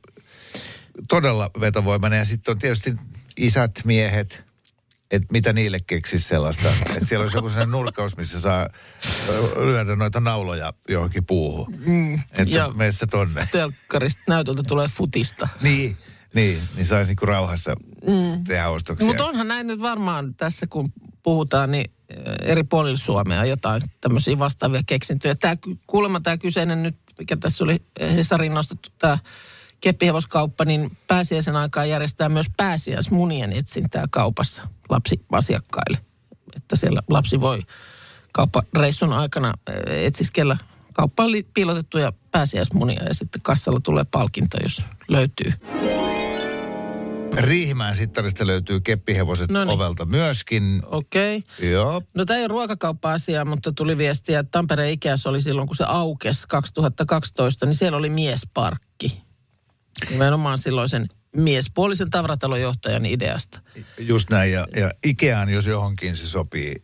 todella 1.09 1.51
vetovoimainen. 1.59 2.19
Ja 2.19 2.25
sitten 2.25 2.51
on 2.51 2.59
tietysti 2.59 2.93
isät, 3.37 3.71
miehet, 3.85 4.43
että 5.11 5.27
mitä 5.31 5.53
niille 5.53 5.79
keksisi 5.87 6.27
sellaista. 6.27 6.69
Että 6.69 7.05
siellä 7.05 7.23
olisi 7.23 7.37
joku 7.37 7.49
sellainen 7.49 7.71
nurkkaus, 7.71 8.17
missä 8.17 8.41
saa 8.41 8.69
lyödä 9.55 9.95
noita 9.95 10.19
nauloja 10.19 10.73
johonkin 10.89 11.25
puuhun. 11.25 11.75
Mm. 11.85 12.13
Että 12.13 12.43
Ja- 12.47 12.71
mene 12.73 12.91
se 12.91 13.05
tonne. 13.07 13.47
Telkkarista 13.51 14.21
näytöltä 14.27 14.63
tulee 14.63 14.87
futista. 14.87 15.47
Niin, 15.61 15.97
niin, 16.33 16.61
niin 16.75 16.85
saisi 16.85 17.09
niinku 17.09 17.25
rauhassa 17.25 17.75
mm. 18.07 18.43
tehdä 18.43 18.69
ostoksia. 18.69 19.07
Mutta 19.07 19.25
onhan 19.25 19.47
näin 19.47 19.67
nyt 19.67 19.79
varmaan 19.81 20.35
tässä, 20.35 20.67
kun 20.67 20.87
puhutaan, 21.23 21.71
niin 21.71 21.91
eri 22.41 22.63
puolilla 22.63 22.97
Suomea 22.97 23.45
jotain 23.45 23.81
tämmöisiä 24.01 24.39
vastaavia 24.39 24.81
keksintöjä. 24.85 25.35
Tämä, 25.35 25.55
kuulemma 25.87 26.19
tämä 26.19 26.37
kyseinen 26.37 26.83
nyt, 26.83 26.95
mikä 27.19 27.37
tässä 27.37 27.63
oli 27.63 27.77
Hesarin 27.99 28.53
nostettu, 28.53 28.89
tämä 28.99 29.17
keppihevoskauppa, 29.81 30.65
niin 30.65 30.97
pääsiäisen 31.07 31.55
aikaa 31.55 31.85
järjestää 31.85 32.29
myös 32.29 32.45
pääsiäismunien 32.57 33.53
etsintää 33.53 34.05
kaupassa 34.11 34.67
lapsiasiakkaille. 34.89 35.97
Että 36.55 36.75
siellä 36.75 37.01
lapsi 37.09 37.41
voi 37.41 37.61
kauppareissun 38.33 39.13
aikana 39.13 39.47
äh, 39.47 39.75
etsiskellä 39.87 40.57
kauppaan 40.93 41.31
piilotettuja 41.53 42.13
pääsiäismunia 42.31 43.03
ja 43.03 43.13
sitten 43.13 43.41
kassalla 43.41 43.79
tulee 43.79 44.03
palkinto, 44.11 44.57
jos 44.63 44.81
löytyy. 45.07 45.53
Riihimäen 47.33 47.95
sittarista 47.95 48.47
löytyy 48.47 48.79
keppihevoset 48.79 49.51
Noniin. 49.51 49.75
ovelta 49.75 50.05
myöskin. 50.05 50.81
Okei. 50.85 51.37
Okay. 51.37 51.69
Joo. 51.69 52.01
No 52.13 52.25
tämä 52.25 52.37
ei 52.37 52.43
ole 52.43 52.47
ruokakauppa-asia, 52.47 53.45
mutta 53.45 53.71
tuli 53.71 53.97
viestiä, 53.97 54.39
että 54.39 54.51
Tampereen 54.51 54.91
Ikeas 54.91 55.27
oli 55.27 55.41
silloin, 55.41 55.67
kun 55.67 55.75
se 55.75 55.83
aukesi 55.87 56.47
2012, 56.47 57.65
niin 57.65 57.75
siellä 57.75 57.97
oli 57.97 58.09
miesparkki. 58.09 59.23
Nimenomaan 60.09 60.57
silloisen 60.57 61.07
miespuolisen 61.37 62.09
tavaratalon 62.09 62.61
johtajan 62.61 63.05
ideasta. 63.05 63.61
Just 63.99 64.29
näin, 64.29 64.51
ja, 64.51 64.67
ja 64.75 64.91
Ikeaan, 65.05 65.49
jos 65.49 65.67
johonkin, 65.67 66.17
se 66.17 66.27
sopii 66.27 66.75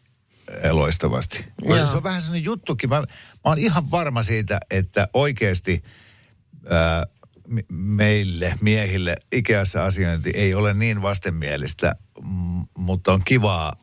eh, 0.64 0.72
loistavasti. 0.72 1.46
Joo. 1.62 1.86
Se 1.86 1.96
on 1.98 2.04
vähän 2.04 2.22
sellainen 2.22 2.44
juttukin. 2.44 2.90
Mä, 2.90 3.00
mä 3.00 3.06
oon 3.44 3.58
ihan 3.58 3.92
varma 3.92 4.24
siitä, 4.24 4.60
että 4.72 5.08
oikeasti 5.14 5.84
ää, 6.70 7.08
mi- 7.48 7.66
meille, 7.70 8.56
miehille, 8.62 9.16
Ikeassa 9.32 9.86
asiointi 9.86 10.30
ei 10.30 10.54
ole 10.54 10.74
niin 10.74 11.02
vastenmielistä, 11.02 11.96
m- 12.24 12.62
mutta 12.78 13.14
on 13.14 13.22
kivaa. 13.26 13.74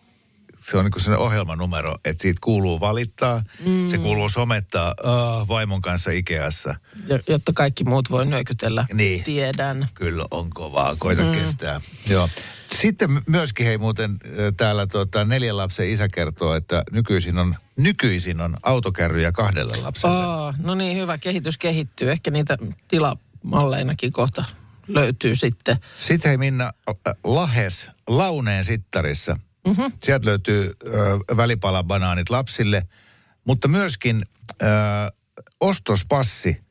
Se 0.70 0.78
on 0.78 0.84
niin 0.84 1.00
sellainen 1.02 1.26
ohjelmanumero, 1.26 1.94
että 2.04 2.22
siitä 2.22 2.38
kuuluu 2.44 2.80
valittaa, 2.80 3.42
mm. 3.66 3.88
se 3.88 3.98
kuuluu 3.98 4.28
somettaa 4.28 4.94
uh, 5.04 5.48
vaimon 5.48 5.80
kanssa 5.82 6.10
Ikeassa. 6.10 6.74
Jo- 7.08 7.18
Jotta 7.28 7.52
kaikki 7.52 7.84
muut 7.84 8.10
voi 8.10 8.26
nyökytellä. 8.26 8.86
Niin. 8.92 9.24
Tiedän. 9.24 9.88
Kyllä 9.94 10.24
on 10.30 10.50
kovaa, 10.50 10.96
koita 10.98 11.22
mm. 11.22 11.32
kestää. 11.32 11.80
Joo. 12.10 12.28
Sitten 12.80 13.22
myöskin 13.26 13.66
hei 13.66 13.78
muuten 13.78 14.18
täällä 14.56 14.86
tota, 14.86 15.24
neljän 15.24 15.56
lapsen 15.56 15.90
isä 15.90 16.08
kertoo, 16.08 16.54
että 16.54 16.84
nykyisin 16.92 17.38
on, 17.38 17.54
nykyisin 17.76 18.40
on 18.40 18.56
autokärryjä 18.62 19.32
kahdelle 19.32 19.76
lapselle. 19.76 20.16
Aa, 20.16 20.54
no 20.62 20.74
niin, 20.74 20.96
hyvä. 20.96 21.18
Kehitys 21.18 21.58
kehittyy. 21.58 22.10
Ehkä 22.10 22.30
niitä 22.30 22.58
tilamalleinakin 22.88 24.12
kohta 24.12 24.44
löytyy 24.88 25.36
sitten. 25.36 25.76
Sitten 26.00 26.28
hei 26.28 26.36
Minna, 26.38 26.72
Lahes 27.24 27.90
Launeen 28.06 28.64
sittarissa. 28.64 29.36
Mm-hmm. 29.66 29.92
Sieltä 30.02 30.26
löytyy 30.26 30.72
välipalabanaanit 31.36 32.30
lapsille, 32.30 32.88
mutta 33.44 33.68
myöskin 33.68 34.26
äh, 34.62 34.68
ostospassi 35.60 36.64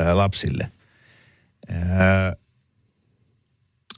äh, 0.00 0.06
lapsille. 0.16 0.72
Äh, 1.70 2.36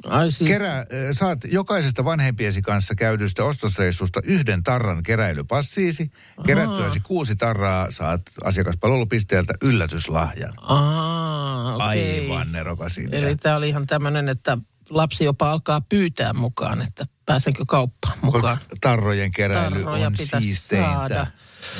Ai 0.05 0.31
siis, 0.31 0.49
Kerää, 0.49 0.79
äh, 0.79 0.85
saat 1.13 1.39
jokaisesta 1.45 2.05
vanhempiesi 2.05 2.63
kanssa 2.63 2.95
käydystä 2.95 3.45
ostosreissusta 3.45 4.21
yhden 4.25 4.63
tarran 4.63 5.03
keräilypassiisi. 5.03 6.11
Kerättyäsi 6.47 7.01
kuusi 7.01 7.37
tarraa 7.37 7.91
saat 7.91 8.23
asiakaspalvelupisteeltä 8.45 9.55
yllätyslahjan. 9.63 10.53
Aa, 10.57 11.75
okei. 11.75 12.21
Aivan 12.21 12.53
nerokas 12.53 12.99
idea. 12.99 13.21
Eli 13.21 13.37
tämä 13.37 13.57
oli 13.57 13.69
ihan 13.69 13.87
tämmöinen, 13.87 14.29
että 14.29 14.59
lapsi 14.91 15.25
jopa 15.25 15.53
alkaa 15.53 15.81
pyytää 15.81 16.33
mukaan, 16.33 16.83
että 16.83 17.07
pääsenkö 17.27 17.65
kauppaan 17.67 18.19
mukaan. 18.23 18.59
Tarrojen 18.81 19.31
keräily 19.31 19.85
Tarroja 19.85 20.07
on 20.07 20.17
siisteintä. 20.17 20.91
saada. 20.93 21.27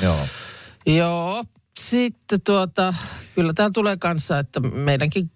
Joo. 0.01 0.27
Joo, 0.85 1.43
sitten 1.79 2.41
tuota, 2.41 2.93
kyllä 3.35 3.53
täällä 3.53 3.71
tulee 3.73 3.97
kanssa, 3.97 4.39
että 4.39 4.59
meidänkin 4.59 5.31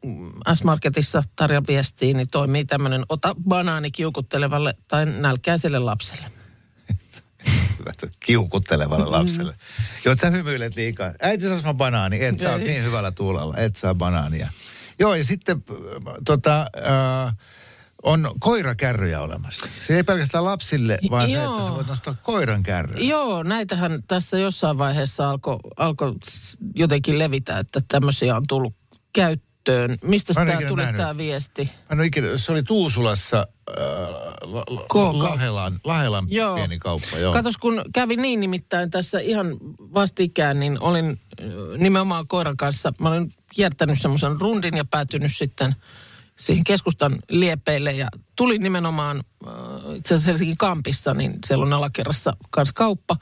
S-Marketissa 0.53 1.23
Tarja 1.35 1.61
viestiin, 1.67 2.17
niin 2.17 2.27
toimii 2.31 2.65
tämmöinen 2.65 3.03
ota 3.09 3.35
banaani 3.47 3.91
kiukuttelevalle 3.91 4.73
tai 4.87 5.05
nälkäiselle 5.05 5.79
lapselle. 5.79 6.25
Kiukuttelevalle 8.25 9.05
lapselle. 9.05 9.53
Joo, 10.05 10.15
sä 10.21 10.29
hymyilet 10.29 10.75
liikaa. 10.75 11.13
Äiti 11.21 11.43
saas 11.43 11.63
mä 11.63 11.73
banaani. 11.73 12.23
Et 12.23 12.41
Ei. 12.41 12.57
niin 12.57 12.83
hyvällä 12.83 13.11
tuulella. 13.11 13.57
Et 13.57 13.75
saa 13.75 13.95
banaania. 13.95 14.49
Joo, 14.99 15.15
ja 15.15 15.23
sitten 15.23 15.63
äh, 15.71 16.13
tota, 16.25 16.59
äh, 16.61 17.35
on 18.03 18.31
koirakärryjä 18.39 19.21
olemassa. 19.21 19.69
Se 19.81 19.95
ei 19.95 20.03
pelkästään 20.03 20.45
lapsille, 20.45 20.97
vaan 21.11 21.27
se, 21.27 21.33
Joo. 21.33 21.53
että 21.53 21.65
sä 21.65 21.71
voit 21.71 21.87
nostaa 21.87 22.15
koiran 22.23 22.63
kärryä. 22.63 23.03
Joo, 23.03 23.43
näitähän 23.43 24.03
tässä 24.07 24.37
jossain 24.37 24.77
vaiheessa 24.77 25.29
alkoi 25.29 25.57
alko 25.77 26.15
jotenkin 26.75 27.19
levitä, 27.19 27.59
että 27.59 27.81
tämmöisiä 27.87 28.35
on 28.35 28.43
tullut 28.47 28.73
käyttöön. 29.13 29.97
Mistä 30.03 30.33
tämä 30.33 30.57
tuli 30.67 30.81
tämä 30.97 31.17
viesti? 31.17 31.71
Mä 31.95 32.03
ikinä, 32.03 32.37
se 32.37 32.51
oli 32.51 32.63
Tuusulassa 32.63 33.47
äh, 33.69 33.77
Lahelan, 35.13 35.79
Lahelan 35.83 36.25
Joo. 36.29 36.55
pieni 36.55 36.79
kauppa. 36.79 37.17
Joo. 37.17 37.33
Katos, 37.33 37.57
kun 37.57 37.81
kävi 37.93 38.15
niin 38.15 38.39
nimittäin 38.39 38.89
tässä 38.89 39.19
ihan 39.19 39.57
vastikään, 39.79 40.59
niin 40.59 40.81
olin 40.81 41.19
ö, 41.41 41.77
nimenomaan 41.77 42.27
koiran 42.27 42.57
kanssa, 42.57 42.93
mä 42.99 43.09
olin 43.09 43.29
kiertänyt 43.55 44.01
semmoisen 44.01 44.41
rundin 44.41 44.77
ja 44.77 44.85
päätynyt 44.85 45.35
sitten 45.35 45.75
siihen 46.39 46.63
keskustan 46.63 47.15
liepeille 47.29 47.91
ja 47.91 48.07
tuli 48.35 48.59
nimenomaan 48.59 49.23
äh, 49.47 49.53
itse 49.95 50.15
asiassa 50.15 50.29
Helsingin 50.29 50.57
kampissa, 50.57 51.13
niin 51.13 51.33
siellä 51.45 51.65
on 51.65 51.73
alakerrassa 51.73 52.37
kanssa 52.49 52.73
kauppa. 52.73 53.15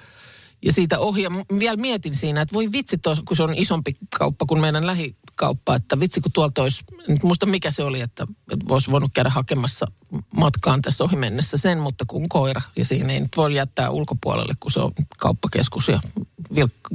Ja 0.65 0.71
siitä 0.71 0.99
ohi, 0.99 1.23
ja 1.23 1.29
m- 1.29 1.59
vielä 1.59 1.77
mietin 1.77 2.15
siinä, 2.15 2.41
että 2.41 2.53
voi 2.53 2.71
vitsi, 2.71 2.97
tos, 2.97 3.21
kun 3.25 3.37
se 3.37 3.43
on 3.43 3.53
isompi 3.55 3.97
kauppa 4.19 4.45
kuin 4.45 4.61
meidän 4.61 4.87
lähikauppa, 4.87 5.75
että 5.75 5.99
vitsi 5.99 6.21
kun 6.21 6.31
tuolta 6.31 6.61
olisi, 6.61 6.83
nyt 7.07 7.23
muista 7.23 7.45
mikä 7.45 7.71
se 7.71 7.83
oli, 7.83 8.01
että, 8.01 8.27
että 8.53 8.65
voisi 8.67 8.91
voinut 8.91 9.11
käydä 9.13 9.29
hakemassa 9.29 9.87
matkaan 10.35 10.81
tässä 10.81 11.03
ohi 11.03 11.15
mennessä 11.15 11.57
sen, 11.57 11.77
mutta 11.79 12.05
kun 12.07 12.29
koira, 12.29 12.61
ja 12.75 12.85
siinä 12.85 13.13
ei 13.13 13.19
nyt 13.19 13.37
voi 13.37 13.55
jättää 13.55 13.89
ulkopuolelle, 13.89 14.53
kun 14.59 14.71
se 14.71 14.79
on 14.79 14.91
kauppakeskus 15.17 15.87
ja 15.87 15.99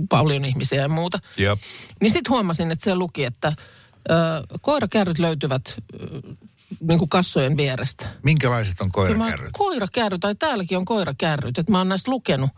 paljon 0.08 0.44
ihmisiä 0.44 0.82
ja 0.82 0.88
muuta. 0.88 1.18
Jep. 1.37 1.58
Niin 2.00 2.12
sitten 2.12 2.30
huomasin, 2.30 2.70
että 2.70 2.85
se 2.85 2.94
luki, 2.94 3.24
että 3.24 3.52
ö, 4.11 4.15
koirakärryt 4.61 5.19
löytyvät 5.19 5.62
ö, 5.69 6.21
niin 6.81 6.99
kuin 6.99 7.09
kassojen 7.09 7.57
vierestä. 7.57 8.09
Minkälaiset 8.23 8.81
on 8.81 8.87
mä 8.87 8.91
koirakärryt? 8.93 9.27
ajattelin, 9.27 9.53
koirakärry, 9.53 10.19
tai 10.19 10.35
täälläkin 10.35 10.79
on 10.79 10.85
koirakärryt, 10.85 11.59
että 11.59 11.73
mä 11.73 11.79
oon 11.79 11.88
näistä 11.88 12.11
lukenut. 12.11 12.51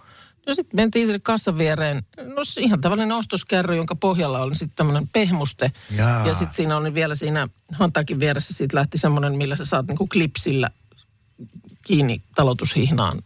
No 0.47 0.55
sitten 0.55 0.77
mentiin 0.77 1.07
sinne 1.07 1.19
kassan 1.19 1.59
viereen. 1.59 2.03
No 2.17 2.43
ihan 2.59 2.81
tavallinen 2.81 3.13
ostoskärry, 3.13 3.77
jonka 3.77 3.97
pohjalla 3.97 4.41
oli 4.41 4.57
sitten 4.57 4.77
tämmöinen 4.77 5.09
pehmuste. 5.13 5.73
Jaa. 5.91 6.27
Ja 6.27 6.35
sitten 6.35 6.55
siinä 6.55 6.77
oli 6.77 6.95
vielä 6.95 7.15
siinä 7.15 7.49
hantakin 7.73 8.21
vieressä, 8.21 8.55
siitä 8.55 8.77
lähti 8.77 8.99
semmoinen, 8.99 9.37
millä 9.37 9.57
sä 9.57 9.65
saat 9.65 9.87
niinku 9.87 10.07
klipsillä 10.07 10.71
kiinni 11.87 12.23
talotushihnaan 12.35 13.23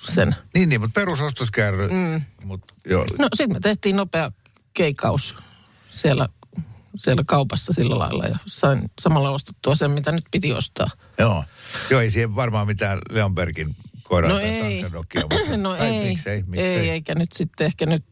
sen. 0.00 0.36
Niin, 0.54 0.68
niin, 0.68 0.80
mutta 0.80 1.00
perusostoskäärry. 1.00 1.88
Mm. 1.88 2.22
Mut, 2.44 2.60
joo. 2.86 3.04
No 3.18 3.28
sitten 3.34 3.56
me 3.56 3.60
tehtiin 3.60 3.96
nopea 3.96 4.32
keikaus 4.74 5.36
siellä, 5.90 6.28
siellä 6.98 7.22
kaupassa 7.26 7.72
sillä 7.72 7.98
lailla 7.98 8.24
ja 8.24 8.38
sain 8.46 8.90
samalla 9.00 9.30
ostettua 9.30 9.74
sen, 9.74 9.90
mitä 9.90 10.12
nyt 10.12 10.24
piti 10.30 10.52
ostaa. 10.52 10.90
Joo. 11.18 11.44
Joo, 11.90 12.00
ei 12.00 12.10
siihen 12.10 12.36
varmaan 12.36 12.66
mitään 12.66 12.98
Leonbergin 13.10 13.76
koiraa 14.02 14.30
No 14.30 14.36
tai 14.38 14.44
ei. 14.48 14.82
Tanskan 14.82 15.04
mutta... 15.22 15.56
No 15.56 15.70
Ai, 15.70 15.80
ei, 15.80 16.08
Miksei, 16.08 16.42
miksei. 16.46 16.76
ei, 16.78 16.90
eikä 16.90 17.14
nyt 17.14 17.32
sitten 17.32 17.66
ehkä 17.66 17.86
nyt 17.86 18.04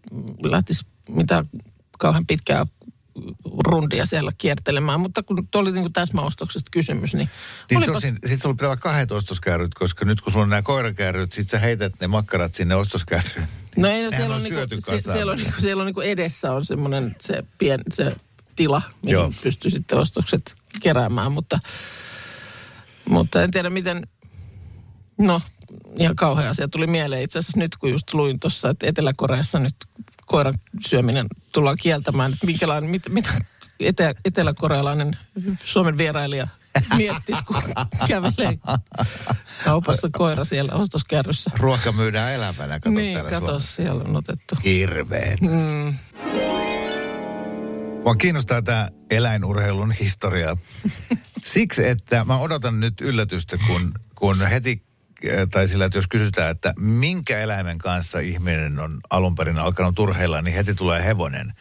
lähtisi 0.43 0.87
mitään 1.09 1.51
kauhean 1.99 2.27
pitkää 2.27 2.67
rundia 3.67 4.07
siellä 4.07 4.31
kiertelemään. 4.39 5.01
Mutta 5.01 5.23
kun 5.23 5.49
tuo 5.51 5.61
oli 5.61 5.73
niin 5.73 5.83
kuin 5.83 5.93
täsmäostoksesta 5.93 6.69
kysymys, 6.73 7.15
niin, 7.15 7.31
Niin 7.71 7.79
olipas- 7.79 7.93
tosin, 7.95 8.19
sit 8.27 8.43
sulla 8.43 8.55
pitää 8.55 8.69
olla 8.69 8.77
kahdet 8.77 9.13
ostoskärryt, 9.13 9.75
koska 9.75 10.05
nyt 10.05 10.21
kun 10.21 10.33
sulla 10.33 10.43
on 10.43 10.49
nämä 10.51 10.63
koirakärryt, 10.63 11.33
sit 11.33 11.49
sä 11.49 11.59
heität 11.59 11.93
ne 12.01 12.07
makkarat 12.07 12.55
sinne 12.55 12.75
ostoskärryyn. 12.75 13.49
No 13.77 13.89
ei, 13.89 14.05
no 14.05 14.11
siellä 14.11 14.35
on 14.35 14.43
on, 14.43 14.43
niinku, 14.43 15.01
siellä 15.13 15.33
on, 15.33 15.39
niinku, 15.39 15.61
siellä 15.61 15.81
on 15.81 15.87
niinku 15.87 16.01
edessä 16.01 16.53
on 16.53 16.65
semmoinen 16.65 17.17
se, 17.21 17.45
pien, 17.59 17.81
se 17.93 18.17
tila, 18.57 18.83
mihin 19.03 19.13
Joo. 19.13 19.33
pystyy 19.43 19.71
sitten 19.71 19.99
ostokset 19.99 20.55
keräämään, 20.83 21.33
mutta, 21.33 21.59
mutta 23.09 23.43
en 23.43 23.51
tiedä 23.51 23.71
miten, 23.71 24.07
no 25.19 25.41
ihan 25.99 26.17
kauhea 26.17 26.51
asia 26.51 26.69
tuli 26.69 26.87
mieleen 26.87 27.23
itse 27.23 27.39
asiassa 27.39 27.59
nyt, 27.59 27.77
kun 27.77 27.91
just 27.91 28.15
luin 28.15 28.41
tuossa, 28.41 28.69
että 28.71 28.87
Etelä-Koreassa 28.87 29.59
nyt 29.59 29.77
koiran 30.27 30.55
syöminen 30.87 31.27
tullaan 31.53 31.77
kieltämään, 31.77 32.33
että 32.33 32.47
minkälainen, 32.47 32.91
mit, 32.91 33.03
mitä 33.09 33.31
etä, 33.81 34.15
eteläkorealainen 34.25 35.17
Suomen 35.65 35.99
vierailija 35.99 36.49
miettisi, 36.97 37.45
kun 37.45 37.63
kävelee 38.09 38.59
kaupassa 39.65 40.09
koira 40.13 40.45
siellä 40.45 40.73
ostoskärryssä. 40.73 41.51
Ruoka 41.59 41.93
myydään 41.93 42.33
elävänä, 42.33 42.81
kato 42.81 42.97
Niin, 42.97 43.15
täällä 43.15 43.31
kato, 43.31 43.47
Suomessa. 43.47 43.77
siellä 43.77 44.03
on 44.05 44.17
otettu. 44.17 44.55
Hirveet. 44.65 45.41
Mm. 45.41 45.95
Mua 48.07 48.17
kiinnostaa 48.17 48.63
tämä 48.63 48.89
eläinurheilun 49.11 49.93
historia. 49.93 50.57
Siksi, 51.45 51.89
että 51.89 52.25
mä 52.25 52.39
odotan 52.39 52.81
nyt 52.81 53.01
yllätystä, 53.01 53.59
kun, 53.67 53.95
kun 54.15 54.41
heti, 54.41 54.83
äh, 55.27 55.49
tai 55.51 55.69
sillä, 55.69 55.85
että 55.85 55.99
jos 55.99 56.09
kysytään, 56.09 56.51
että 56.51 56.73
minkä 56.79 57.39
eläimen 57.39 57.79
kanssa 57.79 58.19
ihminen 58.19 58.79
on 58.79 59.01
alun 59.11 59.35
perin 59.35 59.59
alkanut 59.59 59.99
urheilla, 59.99 60.43
niin 60.43 60.55
heti 60.55 60.75
tulee 60.75 61.05
hevonen. 61.05 61.53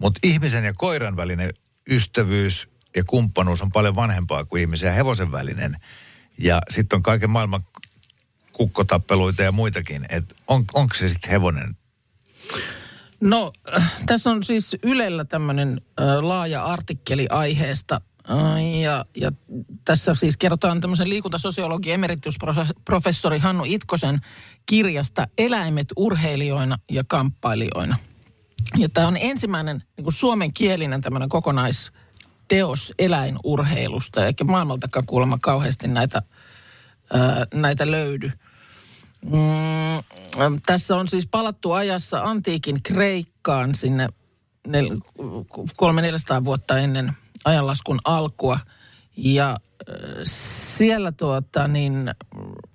Mutta 0.00 0.20
ihmisen 0.22 0.64
ja 0.64 0.72
koiran 0.76 1.16
välinen 1.16 1.54
ystävyys 1.90 2.68
ja 2.96 3.04
kumppanuus 3.04 3.62
on 3.62 3.72
paljon 3.72 3.96
vanhempaa 3.96 4.44
kuin 4.44 4.60
ihmisen 4.60 4.86
ja 4.86 4.92
hevosen 4.92 5.32
välinen. 5.32 5.76
Ja 6.38 6.62
sitten 6.70 6.96
on 6.96 7.02
kaiken 7.02 7.30
maailman 7.30 7.64
kukkotappeluita 8.52 9.42
ja 9.42 9.52
muitakin. 9.52 10.06
Et 10.08 10.24
on, 10.46 10.64
onko 10.74 10.94
se 10.94 11.08
sitten 11.08 11.30
hevonen 11.30 11.76
No, 13.24 13.52
äh, 13.76 13.92
tässä 14.06 14.30
on 14.30 14.44
siis 14.44 14.76
Ylellä 14.82 15.24
tämmöinen 15.24 15.80
äh, 16.00 16.18
laaja 16.20 16.64
artikkeli 16.64 17.26
aiheesta. 17.30 18.00
Äh, 18.30 18.80
ja, 18.80 19.04
ja 19.16 19.32
tässä 19.84 20.14
siis 20.14 20.36
kerrotaan 20.36 20.80
tämmöisen 20.80 21.08
liikuntasosiologi 21.08 21.92
emeritusprofessori 21.92 23.38
Hannu 23.38 23.64
Itkosen 23.66 24.18
kirjasta 24.66 25.28
Eläimet 25.38 25.86
urheilijoina 25.96 26.78
ja 26.90 27.04
kamppailijoina. 27.08 27.96
Ja 28.76 28.88
tämä 28.88 29.08
on 29.08 29.16
ensimmäinen 29.16 29.82
niin 29.96 30.12
suomenkielinen 30.12 31.00
tämmöinen 31.00 31.28
kokonaisteos 31.28 32.92
eläinurheilusta, 32.98 34.26
eikä 34.26 34.44
maailmaltakaan 34.44 35.06
kuulemma 35.06 35.38
kauheasti 35.42 35.88
näitä, 35.88 36.22
ää, 37.12 37.46
näitä 37.54 37.90
löydy. 37.90 38.32
Mm, 39.24 40.60
tässä 40.66 40.96
on 40.96 41.08
siis 41.08 41.26
palattu 41.26 41.72
ajassa 41.72 42.22
antiikin 42.22 42.82
Kreikkaan 42.82 43.74
sinne 43.74 44.08
nel, 44.66 45.00
kolme 45.76 46.02
400 46.02 46.44
vuotta 46.44 46.78
ennen 46.78 47.12
ajanlaskun 47.44 47.98
alkua. 48.04 48.58
Ja 49.16 49.50
äh, 49.50 49.96
siellä 50.24 51.12
tuota, 51.12 51.68
niin, 51.68 52.14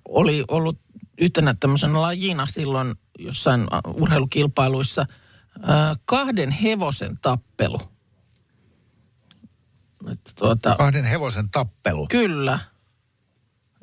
oli 0.08 0.44
ollut 0.48 0.78
yhtenä 1.20 1.54
tämmöisenä 1.60 2.00
lajina 2.00 2.46
silloin 2.46 2.94
jossain 3.18 3.66
urheilukilpailuissa 3.94 5.00
äh, 5.00 5.98
kahden 6.04 6.50
hevosen 6.50 7.18
tappelu. 7.22 7.80
Että 10.12 10.30
tuota, 10.38 10.74
kahden 10.78 11.04
hevosen 11.04 11.50
tappelu? 11.50 12.06
kyllä. 12.06 12.58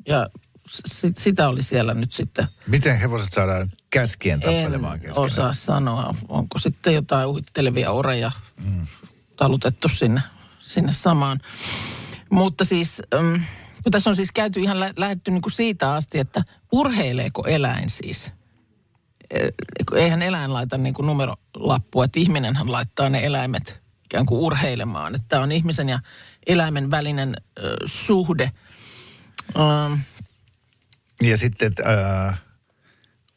Ja 0.08 0.28
s- 0.68 1.06
sitä 1.18 1.48
oli 1.48 1.62
siellä 1.62 1.94
nyt 1.94 2.12
sitten 2.12 2.48
Miten 2.66 2.98
hevoset 2.98 3.32
saadaan 3.32 3.68
käskien 3.90 4.40
tappelemaan 4.40 4.94
en 4.94 5.00
keskenään? 5.00 5.24
osaa 5.26 5.52
sanoa. 5.52 6.14
Onko 6.28 6.58
sitten 6.58 6.94
jotain 6.94 7.28
uhittelevia 7.28 7.90
oreja 7.90 8.30
mm. 8.64 8.86
talutettu 9.36 9.88
sinne, 9.88 10.20
sinne 10.60 10.92
samaan. 10.92 11.40
Mutta 12.30 12.64
siis, 12.64 13.02
ähm, 13.14 13.34
kun 13.82 13.92
tässä 13.92 14.10
on 14.10 14.16
siis 14.16 14.32
käyty 14.32 14.60
ihan 14.60 14.80
lä- 14.80 14.92
lähdetty 14.96 15.30
niin 15.30 15.42
kuin 15.42 15.52
siitä 15.52 15.92
asti, 15.94 16.18
että 16.18 16.44
urheileeko 16.72 17.44
eläin 17.46 17.90
siis? 17.90 18.30
Kun 19.88 19.98
Eihän 19.98 20.22
eläin 20.22 20.52
laita 20.52 20.78
niin 20.78 20.94
kuin 20.94 21.06
numerolappua, 21.06 22.04
että 22.04 22.20
ihminenhän 22.20 22.72
laittaa 22.72 23.08
ne 23.08 23.26
eläimet 23.26 23.82
ikään 24.04 24.26
kuin 24.26 24.40
urheilemaan. 24.40 25.14
Että 25.14 25.26
tämä 25.28 25.42
on 25.42 25.52
ihmisen 25.52 25.88
ja 25.88 26.00
eläimen 26.46 26.90
välinen 26.90 27.36
äh, 27.38 27.64
suhde. 27.86 28.52
Ja 31.22 31.38
sitten, 31.38 31.68
että, 31.68 31.82
äh, 32.28 32.38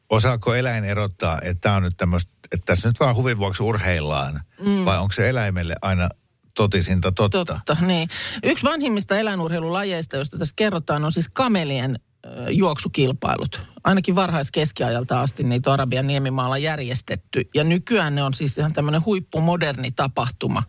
osaako 0.10 0.56
eläin 0.56 0.84
erottaa, 0.84 1.40
että 1.42 1.62
tämä 1.62 1.76
on 1.76 1.84
nyt 1.84 1.98
tämmöistä, 1.98 2.32
että 2.52 2.66
tässä 2.66 2.90
nyt 2.90 3.00
vaan 3.00 3.16
huvin 3.16 3.38
vuoksi 3.38 3.64
urheillaan, 3.64 4.42
mm. 4.66 4.86
vai 4.86 5.00
onko 5.00 5.14
se 5.14 5.30
eläimelle 5.30 5.76
aina 5.82 6.10
totisinta 6.56 7.12
totta? 7.12 7.46
Totta, 7.46 7.78
niin. 7.82 8.10
Yksi 8.44 8.66
vanhimmista 8.66 9.18
eläinurheilulajeista, 9.18 10.18
josta 10.18 10.38
tässä 10.38 10.54
kerrotaan, 10.56 11.06
on 11.06 11.12
siis 11.12 11.30
kamelien 11.30 12.00
ö, 12.26 12.30
juoksukilpailut. 12.52 13.62
Ainakin 13.84 14.16
varhaiskeskiajalta 14.16 15.20
asti 15.20 15.44
niitä 15.44 15.70
on 15.70 15.74
Arabian 15.74 16.08
niemimaalla 16.08 16.58
järjestetty. 16.58 17.50
Ja 17.56 17.64
nykyään 17.64 18.16
ne 18.16 18.24
on 18.24 18.34
siis 18.34 18.58
ihan 18.58 18.74
tämmöinen 18.74 19.06
huippumoderni 19.06 19.92
tapahtuma. 19.92 20.64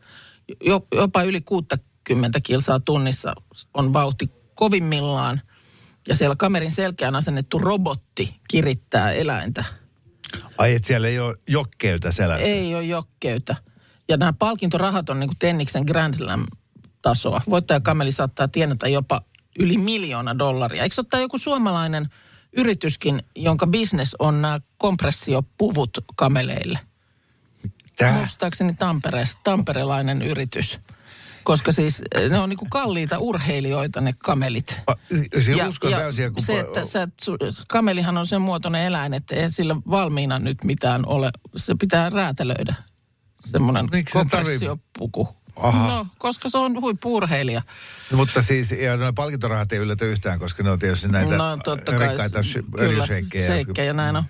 Jo, 0.64 0.87
jopa 0.94 1.22
yli 1.22 1.40
60 1.40 2.40
kilsaa 2.42 2.81
tunnissa 2.81 3.35
on 3.75 3.92
vauhti 3.92 4.31
kovimmillaan. 4.55 5.40
Ja 6.09 6.15
siellä 6.15 6.37
kamerin 6.37 6.73
selkeään 6.73 7.17
asennettu 7.17 7.59
robotti 7.59 8.41
kirittää 8.49 9.12
eläintä. 9.12 9.65
Ai, 10.59 10.75
että 10.75 10.88
siellä 10.88 11.09
ei 11.09 11.19
ole 11.19 11.37
jokkeytä 11.49 12.12
selässä? 12.12 12.47
Ei 12.47 12.75
ole 12.75 12.85
jokkeytä. 12.85 13.57
Ja 14.09 14.17
nämä 14.17 14.33
palkintorahat 14.33 15.11
on 15.11 15.21
niin 15.21 15.29
kuin 15.29 15.38
Tenniksen 15.38 15.85
Grand 15.85 16.15
Slam-tasoa. 16.15 17.41
Voittajakameli 17.51 18.12
saattaa 18.12 18.49
tienata 18.49 18.88
jopa 18.88 19.23
yli 19.59 19.77
miljoona 19.77 20.38
dollaria. 20.38 20.83
Eikö 20.83 21.03
tää 21.11 21.21
joku 21.21 21.38
suomalainen 21.38 22.09
yrityskin, 22.57 23.23
jonka 23.37 23.67
bisnes 23.67 24.17
on 24.19 24.43
nämä 24.43 24.61
kompressiopuvut 24.77 25.91
kameleille? 26.17 26.79
Tää? 27.97 28.12
Muistaakseni 28.12 28.75
Tampereesta, 28.75 29.41
tamperelainen 29.45 30.23
yritys. 30.23 30.79
Koska 31.42 31.72
siis 31.72 32.02
eh, 32.14 32.31
ne 32.31 32.38
on 32.38 32.48
niinku 32.48 32.66
kalliita 32.70 33.18
urheilijoita 33.18 34.00
ne 34.00 34.12
kamelit. 34.18 34.81
A, 34.87 34.94
Se 35.40 35.66
uskon 35.66 35.92
kun... 36.35 36.44
se, 36.44 36.61
että 36.61 36.85
sä, 36.85 37.09
kamelihan 37.68 38.18
on 38.18 38.26
sen 38.26 38.42
muotoinen 38.42 38.85
eläin, 38.85 39.14
että 39.14 39.35
ei 39.37 39.50
sillä 39.50 39.76
valmiina 39.90 40.38
nyt 40.38 40.64
mitään 40.64 41.07
ole. 41.07 41.31
Se 41.57 41.74
pitää 41.81 42.11
räätälöidä. 42.11 42.74
Semmoinen 43.40 43.88
Miksi 43.92 44.12
se 44.12 44.18
kompressiopuku. 44.18 45.28
Aha. 45.57 45.88
No, 45.88 46.07
koska 46.18 46.48
se 46.48 46.59
on 46.59 46.81
huippu-urheilija. 46.81 47.62
Mutta 48.12 48.42
siis, 48.42 48.72
ja 48.72 48.96
nuo 48.96 49.12
palkintorahat 49.12 49.72
ei 49.72 49.78
yllätä 49.78 50.05
yhtään, 50.05 50.38
koska 50.38 50.62
ne 50.62 50.70
on 50.70 50.78
tietysti 50.78 51.09
näitä 51.09 51.37
no 51.37 51.57
totta 51.64 51.92
kai. 51.92 52.09
rikkaita 52.09 52.38
öljysheikkejä. 52.78 53.46
Sheikkejä, 53.46 53.92
näin 53.92 54.16
on. 54.16 54.24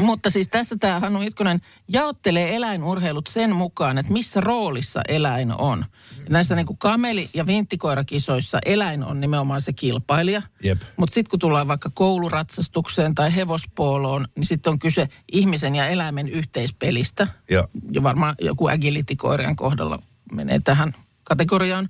Mutta 0.00 0.30
siis 0.30 0.48
tässä 0.48 0.76
tämä 0.80 1.00
Hannu 1.00 1.22
Itkonen 1.22 1.60
jaottelee 1.88 2.56
eläinurheilut 2.56 3.26
sen 3.26 3.56
mukaan, 3.56 3.98
että 3.98 4.12
missä 4.12 4.40
roolissa 4.40 5.00
eläin 5.08 5.52
on. 5.52 5.84
Näissä 6.28 6.56
niin 6.56 6.66
kuin 6.66 6.78
kameli- 6.78 7.30
ja 7.34 7.46
vinttikoirakisoissa 7.46 8.58
eläin 8.66 9.04
on 9.04 9.20
nimenomaan 9.20 9.60
se 9.60 9.72
kilpailija. 9.72 10.42
Jep. 10.62 10.82
Mutta 10.96 11.14
sitten 11.14 11.30
kun 11.30 11.38
tullaan 11.38 11.68
vaikka 11.68 11.90
kouluratsastukseen 11.94 13.14
tai 13.14 13.34
hevospooloon, 13.36 14.26
niin 14.36 14.46
sitten 14.46 14.70
on 14.70 14.78
kyse 14.78 15.08
ihmisen 15.32 15.74
ja 15.74 15.86
eläimen 15.86 16.28
yhteispelistä. 16.28 17.26
Joo. 17.50 17.68
Ja 17.90 18.02
varmaan 18.02 18.34
joku 18.40 18.68
agility-koirien 18.68 19.56
kohdalla 19.56 20.02
menee 20.32 20.60
tähän 20.64 20.94
kategoriaan. 21.24 21.88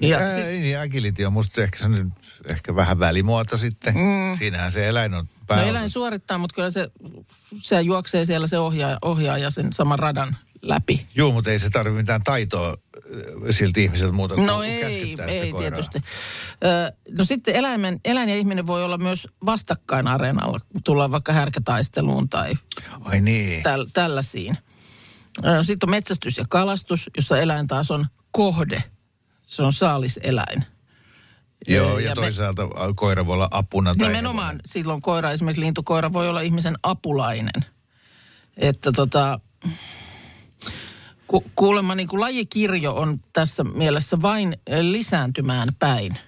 Ja 0.00 0.18
Ää, 0.18 0.34
sit- 0.36 0.44
ei, 0.44 0.60
niin 0.60 0.78
agility 0.80 1.24
on 1.24 1.32
musta 1.32 1.62
ehkä, 1.62 1.78
se 1.78 1.86
on 1.86 2.12
ehkä 2.48 2.76
vähän 2.76 2.98
välimuoto 2.98 3.56
sitten. 3.56 3.94
Mm. 3.94 4.36
Siinähän 4.38 4.72
se 4.72 4.88
eläin 4.88 5.14
on 5.14 5.24
No 5.24 5.46
pääosassa. 5.46 5.70
eläin 5.70 5.90
suorittaa, 5.90 6.38
mutta 6.38 6.54
kyllä 6.54 6.70
se, 6.70 6.88
se 7.62 7.80
juoksee 7.80 8.24
siellä 8.24 8.46
se 8.46 8.58
ohjaaja, 8.58 8.98
ohjaaja 9.02 9.50
sen 9.50 9.72
saman 9.72 9.98
radan 9.98 10.36
läpi. 10.62 11.06
Joo, 11.14 11.30
mutta 11.32 11.50
ei 11.50 11.58
se 11.58 11.70
tarvitse 11.70 12.02
mitään 12.02 12.22
taitoa 12.24 12.76
silti 13.50 13.84
ihmiseltä 13.84 14.12
muuta 14.12 14.34
kuin 14.34 14.46
No 14.46 14.62
ei, 14.62 14.82
ei 15.28 15.50
koiraa. 15.52 15.70
tietysti. 15.70 15.98
Ö, 16.64 16.92
no 17.18 17.24
sitten 17.24 17.54
eläimen, 17.54 18.00
eläin 18.04 18.28
ja 18.28 18.36
ihminen 18.36 18.66
voi 18.66 18.84
olla 18.84 18.98
myös 18.98 19.28
vastakkain 19.46 20.08
areenalla, 20.08 20.60
kun 20.72 20.82
tullaan 20.82 21.10
vaikka 21.10 21.32
härkätaisteluun 21.32 22.28
tai 22.28 22.52
Ai 23.04 23.20
niin. 23.20 23.62
täl, 23.62 23.86
tällaisiin. 23.92 24.58
Ö, 25.46 25.62
Sitten 25.64 25.86
on 25.86 25.90
metsästys 25.90 26.38
ja 26.38 26.44
kalastus, 26.48 27.10
jossa 27.16 27.38
eläin 27.38 27.66
taas 27.66 27.90
on 27.90 28.06
kohde. 28.30 28.84
Se 29.42 29.62
on 29.62 29.72
saaliseläin. 29.72 30.64
Joo, 31.68 31.98
ja 31.98 32.04
ja, 32.08 32.10
me- 32.10 32.14
toisaalta 32.14 32.62
koira 32.96 33.26
voi 33.26 33.34
olla 33.34 33.48
apuna 33.50 33.94
tai 33.94 34.08
Nimenomaan 34.08 34.46
hevonen. 34.46 34.60
silloin 34.66 35.02
koira, 35.02 35.30
esimerkiksi 35.32 35.60
lintukoira 35.60 36.12
voi 36.12 36.28
olla 36.28 36.40
ihmisen 36.40 36.74
apulainen. 36.82 37.64
Että 38.56 38.92
tota, 38.92 39.40
Ku, 41.26 41.44
kuulemma 41.54 41.94
niin 41.94 42.08
kuin 42.08 42.20
lajikirjo 42.20 42.92
on 42.94 43.20
tässä 43.32 43.64
mielessä 43.64 44.22
vain 44.22 44.56
lisääntymään 44.82 45.68
päin. 45.78 46.18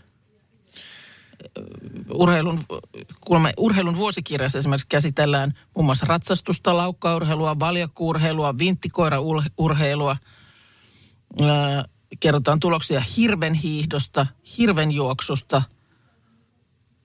Urheilun, 2.15 2.65
kuulemma 3.21 3.49
urheilun 3.57 3.97
vuosikirjassa 3.97 4.59
esimerkiksi 4.59 4.87
käsitellään 4.89 5.53
muun 5.75 5.85
muassa 5.85 6.07
ratsastusta, 6.09 6.77
laukkaurheilua, 6.77 7.59
valjakkuurheilua, 7.59 8.59
vinttikoiraurheilua. 8.59 10.17
Kerrotaan 12.21 12.61
tuloksia 12.61 13.03
hirvenhiihdosta, 13.17 14.27
hirvenjuoksusta, 14.59 15.63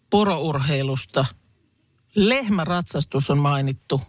porourheilusta. 0.09 1.25
Lehmäratsastus 2.15 3.29
on 3.29 3.37
mainittu. 3.37 4.01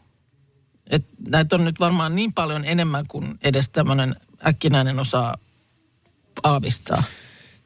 Et 0.90 1.06
näitä 1.28 1.56
on 1.56 1.64
nyt 1.64 1.80
varmaan 1.80 2.16
niin 2.16 2.32
paljon 2.32 2.64
enemmän 2.64 3.04
kuin 3.08 3.38
edes 3.42 3.70
tämmöinen 3.70 4.16
äkkinäinen 4.46 4.98
osaa 4.98 5.36
aavistaa. 6.42 7.02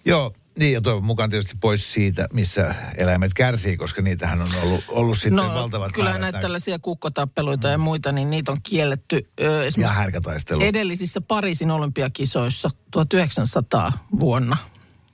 Joo, 0.04 0.32
niin 0.58 0.72
ja 0.72 0.80
toivon 0.80 1.04
mukaan 1.04 1.30
tietysti 1.30 1.56
pois 1.60 1.92
siitä, 1.92 2.28
missä 2.32 2.74
eläimet 2.96 3.34
kärsii, 3.34 3.76
koska 3.76 4.02
niitähän 4.02 4.42
on 4.42 4.48
ollut, 4.62 4.84
ollut 4.88 5.16
sitten 5.18 5.36
No 5.36 5.54
valtavat 5.54 5.92
kyllä 5.92 6.04
määrät. 6.08 6.20
näitä 6.20 6.38
tällaisia 6.40 6.78
kukkotappeluita 6.78 7.68
ja 7.68 7.78
muita, 7.78 8.12
niin 8.12 8.30
niitä 8.30 8.52
on 8.52 8.58
kielletty. 8.62 9.30
Ö, 9.40 9.62
Ja 9.76 9.88
härkätaistelu. 9.88 10.62
edellisissä 10.62 11.20
Pariisin 11.20 11.70
olympiakisoissa 11.70 12.70
1900 12.90 14.06
vuonna, 14.20 14.56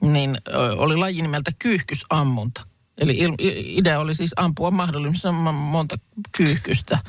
niin 0.01 0.37
ö, 0.47 0.57
oli 0.75 0.97
laji 0.97 1.21
nimeltä 1.21 1.51
kyyhkysammunta. 1.59 2.61
Eli 2.97 3.17
il, 3.17 3.33
idea 3.77 3.99
oli 3.99 4.15
siis 4.15 4.33
ampua 4.35 4.71
mahdollisimman 4.71 5.55
monta 5.55 5.95
kyyhkystä. 6.37 6.99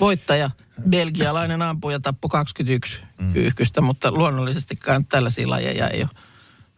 Voittaja, 0.00 0.50
belgialainen 0.88 1.62
ampuja, 1.62 2.00
tappoi 2.00 2.28
21 2.28 2.96
mm. 3.20 3.32
kyyhkystä, 3.32 3.80
mutta 3.80 4.10
luonnollisestikaan 4.12 5.06
tällaisia 5.06 5.50
lajeja 5.50 5.88
ei 5.88 6.02
ole 6.02 6.10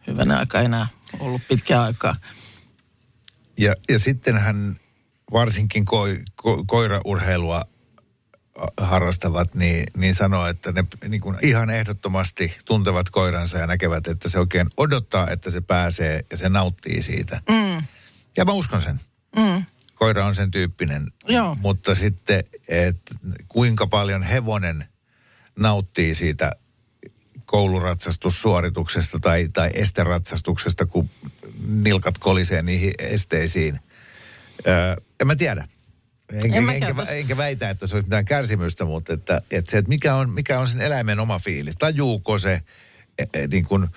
hyvänä 0.07 0.37
aika 0.39 0.61
enää 0.61 0.87
ollut 1.19 1.41
pitkään 1.47 1.81
aikaa. 1.81 2.15
Ja, 3.57 3.73
ja 3.89 3.99
sitten 3.99 4.37
hän 4.37 4.75
varsinkin 5.33 5.85
ko, 5.85 6.03
ko, 6.35 6.63
koiraurheilua 6.67 7.61
a- 8.55 8.85
harrastavat, 8.85 9.55
niin, 9.55 9.83
niin 9.97 10.15
sanoo, 10.15 10.47
että 10.47 10.71
ne 10.71 10.85
niin 11.07 11.21
kuin 11.21 11.37
ihan 11.41 11.69
ehdottomasti 11.69 12.57
tuntevat 12.65 13.09
koiransa 13.09 13.57
ja 13.57 13.67
näkevät, 13.67 14.07
että 14.07 14.29
se 14.29 14.39
oikein 14.39 14.67
odottaa, 14.77 15.29
että 15.29 15.49
se 15.49 15.61
pääsee 15.61 16.25
ja 16.31 16.37
se 16.37 16.49
nauttii 16.49 17.01
siitä. 17.01 17.41
Mm. 17.49 17.83
Ja 18.37 18.45
mä 18.45 18.51
uskon 18.51 18.81
sen. 18.81 19.01
Mm. 19.35 19.65
Koira 19.95 20.25
on 20.25 20.35
sen 20.35 20.51
tyyppinen. 20.51 21.07
Joo. 21.27 21.55
Mutta 21.59 21.95
sitten, 21.95 22.43
että 22.67 23.15
kuinka 23.47 23.87
paljon 23.87 24.23
hevonen 24.23 24.85
nauttii 25.59 26.15
siitä 26.15 26.51
kouluratsastussuorituksesta 27.45 29.19
tai, 29.19 29.49
tai 29.53 29.69
esteratsastuksesta, 29.73 30.85
kun 30.85 31.09
nilkat 31.67 32.17
kolisee 32.17 32.61
niihin 32.61 32.93
esteisiin. 32.99 33.79
Öö, 34.67 34.95
en 35.21 35.27
mä 35.27 35.35
tiedä. 35.35 35.67
Enkä, 36.33 36.57
En 36.57 36.63
mäkään 36.63 36.99
enkä, 36.99 37.11
enkä 37.11 37.37
väitä, 37.37 37.69
että 37.69 37.87
se 37.87 37.95
olisi 37.95 38.05
mitään 38.05 38.25
kärsimystä, 38.25 38.85
mutta 38.85 39.13
että, 39.13 39.41
että 39.51 39.71
se, 39.71 39.77
että 39.77 39.89
mikä, 39.89 40.15
on, 40.15 40.29
mikä 40.29 40.59
on 40.59 40.67
sen 40.67 40.81
eläimen 40.81 41.19
oma 41.19 41.39
fiilis. 41.39 41.75
Tajuuko 41.79 42.37
se 42.37 42.61
e, 43.17 43.23
e, 43.33 43.47
niin 43.47 43.65
kuin 43.65 43.87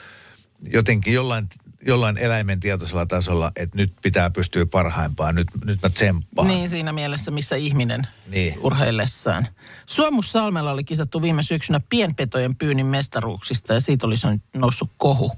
jotenkin 0.72 1.14
jollain, 1.14 1.48
jollain 1.82 2.18
eläimen 2.18 2.60
tietoisella 2.60 3.06
tasolla, 3.06 3.52
että 3.56 3.76
nyt 3.76 3.92
pitää 4.02 4.30
pystyä 4.30 4.66
parhaimpaan, 4.66 5.34
nyt, 5.34 5.48
nyt 5.64 5.82
mä 5.82 5.90
tsemppaan. 5.90 6.48
Niin 6.48 6.68
siinä 6.68 6.92
mielessä, 6.92 7.30
missä 7.30 7.56
ihminen 7.56 8.02
Niin. 8.26 8.54
urheillessaan. 8.60 9.48
Suomussalmella 9.86 10.70
oli 10.70 10.84
kisattu 10.84 11.22
viime 11.22 11.42
syksynä 11.42 11.80
pienpetojen 11.88 12.56
pyynnin 12.56 12.86
mestaruuksista 12.86 13.74
ja 13.74 13.80
siitä 13.80 14.06
olisi 14.06 14.26
noussut 14.56 14.90
kohu. 14.96 15.32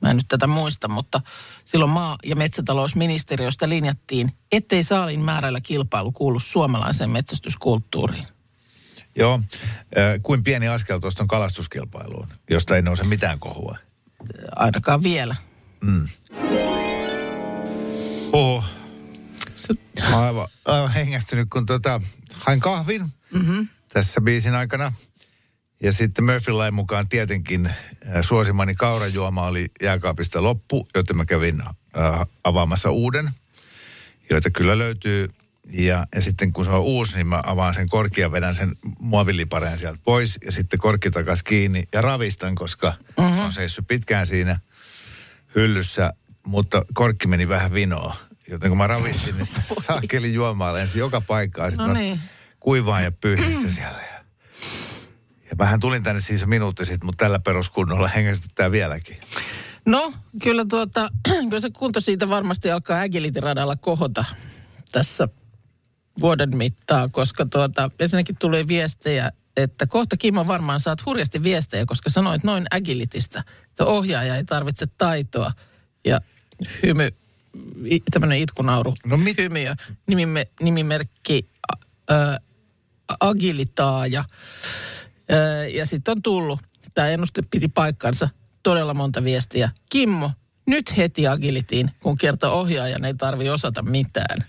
Mä 0.00 0.10
en 0.10 0.16
nyt 0.16 0.28
tätä 0.28 0.46
muista, 0.46 0.88
mutta 0.88 1.20
silloin 1.64 1.90
maa- 1.90 2.18
ja 2.24 2.36
metsätalousministeriöstä 2.36 3.68
linjattiin, 3.68 4.32
ettei 4.52 4.82
saalin 4.82 5.20
määrällä 5.20 5.60
kilpailu 5.60 6.12
kuulu 6.12 6.40
suomalaiseen 6.40 7.10
metsästyskulttuuriin. 7.10 8.26
Joo, 9.18 9.40
ö, 9.96 10.18
kuin 10.22 10.42
pieni 10.44 10.68
askel 10.68 10.98
tuosta 10.98 11.22
on 11.22 11.28
kalastuskilpailuun, 11.28 12.26
josta 12.50 12.76
ei 12.76 12.82
nouse 12.82 13.04
mitään 13.04 13.38
kohua. 13.38 13.76
Ainakaan 14.56 15.02
vielä. 15.02 15.36
Oho. 18.32 18.64
Se, 19.56 19.74
Aivan, 20.14 20.48
aivan 20.64 20.92
hengästynyt, 20.92 21.48
kun 21.52 21.66
tota, 21.66 22.00
hain 22.34 22.60
kahvin 22.60 23.04
mm-hmm. 23.34 23.68
tässä 23.92 24.20
biisin 24.20 24.54
aikana. 24.54 24.92
Ja 25.82 25.92
sitten 25.92 26.24
Murphyn 26.24 26.58
lain 26.58 26.74
mukaan 26.74 27.08
tietenkin 27.08 27.66
äh, 27.66 27.74
suosimani 28.20 28.74
kaurajuoma 28.74 29.46
oli 29.46 29.66
jääkaapista 29.82 30.42
loppu, 30.42 30.88
joten 30.94 31.16
mä 31.16 31.24
kävin 31.24 31.62
äh, 31.62 32.26
avaamassa 32.44 32.90
uuden, 32.90 33.30
joita 34.30 34.50
kyllä 34.50 34.78
löytyy. 34.78 35.28
Ja, 35.72 36.06
ja 36.14 36.22
sitten 36.22 36.52
kun 36.52 36.64
se 36.64 36.70
on 36.70 36.80
uusi, 36.80 37.16
niin 37.16 37.26
mä 37.26 37.40
avaan 37.46 37.74
sen 37.74 37.88
korkin 37.88 38.22
ja 38.22 38.32
vedän 38.32 38.54
sen 38.54 38.76
muovilipareen 38.98 39.78
sieltä 39.78 39.98
pois. 40.04 40.38
Ja 40.44 40.52
sitten 40.52 40.78
korkki 40.78 41.10
takas 41.10 41.42
kiinni 41.42 41.84
ja 41.92 42.02
ravistan, 42.02 42.54
koska 42.54 42.94
mm-hmm. 43.18 43.36
se 43.36 43.42
on 43.42 43.52
seissyt 43.52 43.86
pitkään 43.88 44.26
siinä 44.26 44.60
hyllyssä, 45.56 46.12
mutta 46.46 46.84
korkki 46.94 47.26
meni 47.26 47.48
vähän 47.48 47.72
vinoa. 47.72 48.16
Joten 48.50 48.68
kun 48.68 48.78
mä 48.78 48.86
ravistin, 48.86 49.34
niin 49.36 49.46
saakeli 49.86 50.32
juomaa 50.34 50.72
lensi 50.72 50.98
joka 50.98 51.20
paikkaan. 51.20 51.70
Sitten 51.70 51.86
No 51.86 51.94
niin. 51.94 52.20
kuivaan 52.60 53.04
ja 53.04 53.12
pyyhistä 53.12 53.68
siellä. 53.68 53.98
Ja, 54.02 54.24
ja 55.50 55.56
mähän 55.58 55.80
tulin 55.80 56.02
tänne 56.02 56.20
siis 56.20 56.46
minuutti 56.46 56.84
sitten, 56.84 57.06
mutta 57.06 57.24
tällä 57.24 57.38
peruskunnolla 57.38 58.08
hengästyttää 58.08 58.70
vieläkin. 58.70 59.16
No, 59.86 60.12
kyllä, 60.42 60.64
tuota, 60.68 61.08
kyllä 61.48 61.60
se 61.60 61.70
kunto 61.70 62.00
siitä 62.00 62.28
varmasti 62.28 62.70
alkaa 62.70 63.00
agility-radalla 63.00 63.76
kohota 63.76 64.24
tässä 64.92 65.28
vuoden 66.20 66.56
mittaan, 66.56 67.10
koska 67.12 67.46
tuota, 67.46 67.90
ensinnäkin 67.98 68.36
tuli 68.38 68.68
viestejä, 68.68 69.30
että 69.56 69.86
kohta 69.86 70.16
Kimmo 70.16 70.46
varmaan 70.46 70.80
saat 70.80 71.06
hurjasti 71.06 71.42
viestejä, 71.42 71.86
koska 71.86 72.10
sanoit 72.10 72.44
noin 72.44 72.66
agilitista, 72.70 73.42
että 73.70 73.84
ohjaaja 73.84 74.36
ei 74.36 74.44
tarvitse 74.44 74.86
taitoa 74.98 75.52
ja 76.04 76.20
hymy, 76.82 77.10
tämmöinen 78.10 78.38
itkunauru, 78.38 78.94
No 79.06 79.16
mit- 79.16 79.38
hymiö, 79.38 79.74
nimime, 80.06 80.46
nimimerkki 80.62 81.48
ä, 82.10 82.38
agilitaaja. 83.20 84.24
Ä, 85.30 85.66
ja 85.68 85.86
sitten 85.86 86.12
on 86.12 86.22
tullut, 86.22 86.60
tämä 86.94 87.08
ennuste 87.08 87.42
piti 87.50 87.68
paikkansa, 87.68 88.28
todella 88.62 88.94
monta 88.94 89.24
viestiä. 89.24 89.70
Kimmo, 89.90 90.30
nyt 90.66 90.96
heti 90.96 91.26
agilitiin, 91.26 91.90
kun 92.00 92.18
kerta 92.18 92.50
ohjaajan 92.50 93.04
ei 93.04 93.14
tarvi 93.14 93.48
osata 93.48 93.82
mitään. 93.82 94.44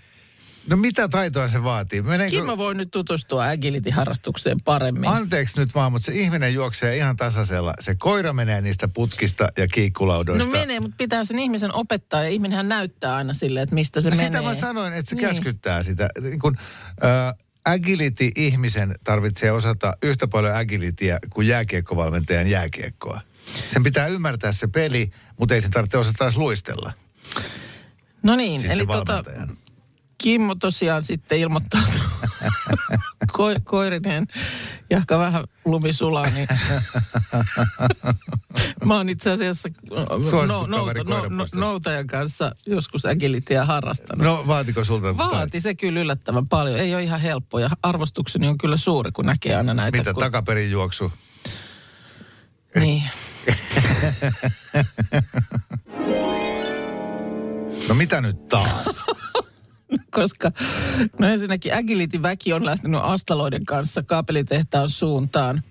No 0.68 0.76
mitä 0.76 1.08
taitoa 1.08 1.48
se 1.48 1.62
vaatii? 1.64 2.02
Meneekö... 2.02 2.30
Kimmo 2.30 2.56
voi 2.56 2.74
nyt 2.74 2.90
tutustua 2.90 3.44
agility-harrastukseen 3.48 4.56
paremmin. 4.64 5.08
Anteeksi 5.10 5.60
nyt 5.60 5.74
vaan, 5.74 5.92
mutta 5.92 6.06
se 6.06 6.12
ihminen 6.12 6.54
juoksee 6.54 6.96
ihan 6.96 7.16
tasaisella. 7.16 7.74
Se 7.80 7.94
koira 7.94 8.32
menee 8.32 8.60
niistä 8.60 8.88
putkista 8.88 9.48
ja 9.56 9.68
kiikkulaudoista. 9.68 10.44
No 10.44 10.50
menee, 10.50 10.80
mutta 10.80 10.94
pitää 10.98 11.24
sen 11.24 11.38
ihmisen 11.38 11.74
opettaa 11.74 12.22
ja 12.22 12.28
ihminenhän 12.28 12.68
näyttää 12.68 13.14
aina 13.14 13.34
silleen, 13.34 13.62
että 13.62 13.74
mistä 13.74 14.00
se 14.00 14.10
Sitä 14.10 14.22
menee. 14.22 14.40
mä 14.40 14.54
sanoin, 14.54 14.92
että 14.92 15.10
se 15.10 15.16
Niin. 15.16 15.28
käskyttää 15.28 15.82
sitä. 15.82 16.08
Niin 16.20 16.38
kun, 16.38 16.56
äh, 17.04 17.34
agility-ihmisen 17.64 18.94
tarvitsee 19.04 19.52
osata 19.52 19.92
yhtä 20.02 20.28
paljon 20.28 20.56
agilityä 20.56 21.18
kuin 21.30 21.48
jääkiekkovalmentajan 21.48 22.46
jääkiekkoa. 22.46 23.20
Sen 23.68 23.82
pitää 23.82 24.06
ymmärtää 24.06 24.52
se 24.52 24.66
peli, 24.66 25.10
mutta 25.38 25.54
ei 25.54 25.60
sen 25.60 25.70
tarvitse 25.70 25.98
osata 25.98 26.18
taas 26.18 26.36
luistella. 26.36 26.92
No 28.22 28.36
niin, 28.36 28.60
Siis 28.60 28.72
eli 28.72 28.86
tota. 28.86 29.24
Kimmo 30.18 30.54
tosiaan 30.54 31.02
sitten 31.02 31.38
ilmoittautuu 31.38 32.00
Ko- 33.32 33.60
koirineen, 33.64 34.26
jahka 34.90 35.18
vähän 35.18 35.44
lumi 35.64 35.92
sulaa, 35.92 36.30
niin 36.30 36.48
mä 38.84 38.96
oon 38.96 39.08
itse 39.08 39.30
asiassa 39.30 39.68
no, 39.90 40.04
nouta, 40.06 40.66
no, 40.66 40.66
no, 40.66 40.84
koirapuistossa. 40.84 41.58
noutajan 41.58 42.06
kanssa 42.06 42.54
joskus 42.66 43.06
agilityä 43.06 43.64
harrastanut. 43.64 44.24
No 44.24 44.44
vaatiko 44.46 44.84
sulta? 44.84 45.16
Vaati 45.16 45.60
se 45.60 45.74
kyllä 45.74 46.00
yllättävän 46.00 46.48
paljon. 46.48 46.78
Ei 46.78 46.94
ole 46.94 47.02
ihan 47.02 47.20
helppo 47.20 47.58
ja 47.58 47.70
arvostukseni 47.82 48.48
on 48.48 48.58
kyllä 48.58 48.76
suuri, 48.76 49.12
kun 49.12 49.26
näkee 49.26 49.56
aina 49.56 49.74
näitä. 49.74 49.98
Mitä 49.98 50.14
kun, 50.14 50.22
takaperin 50.22 50.70
juoksu? 50.70 51.12
Niin. 52.74 53.02
No 57.88 57.94
mitä 57.94 58.20
nyt 58.20 58.48
taas? 58.48 59.00
koska 60.10 60.52
no 61.18 61.26
ensinnäkin 61.28 61.74
Agility-väki 61.74 62.52
on 62.52 62.64
lähtenyt 62.64 63.00
Astaloiden 63.04 63.64
kanssa 63.64 64.02
kaapelitehtaan 64.02 64.88
suuntaan 64.88 65.62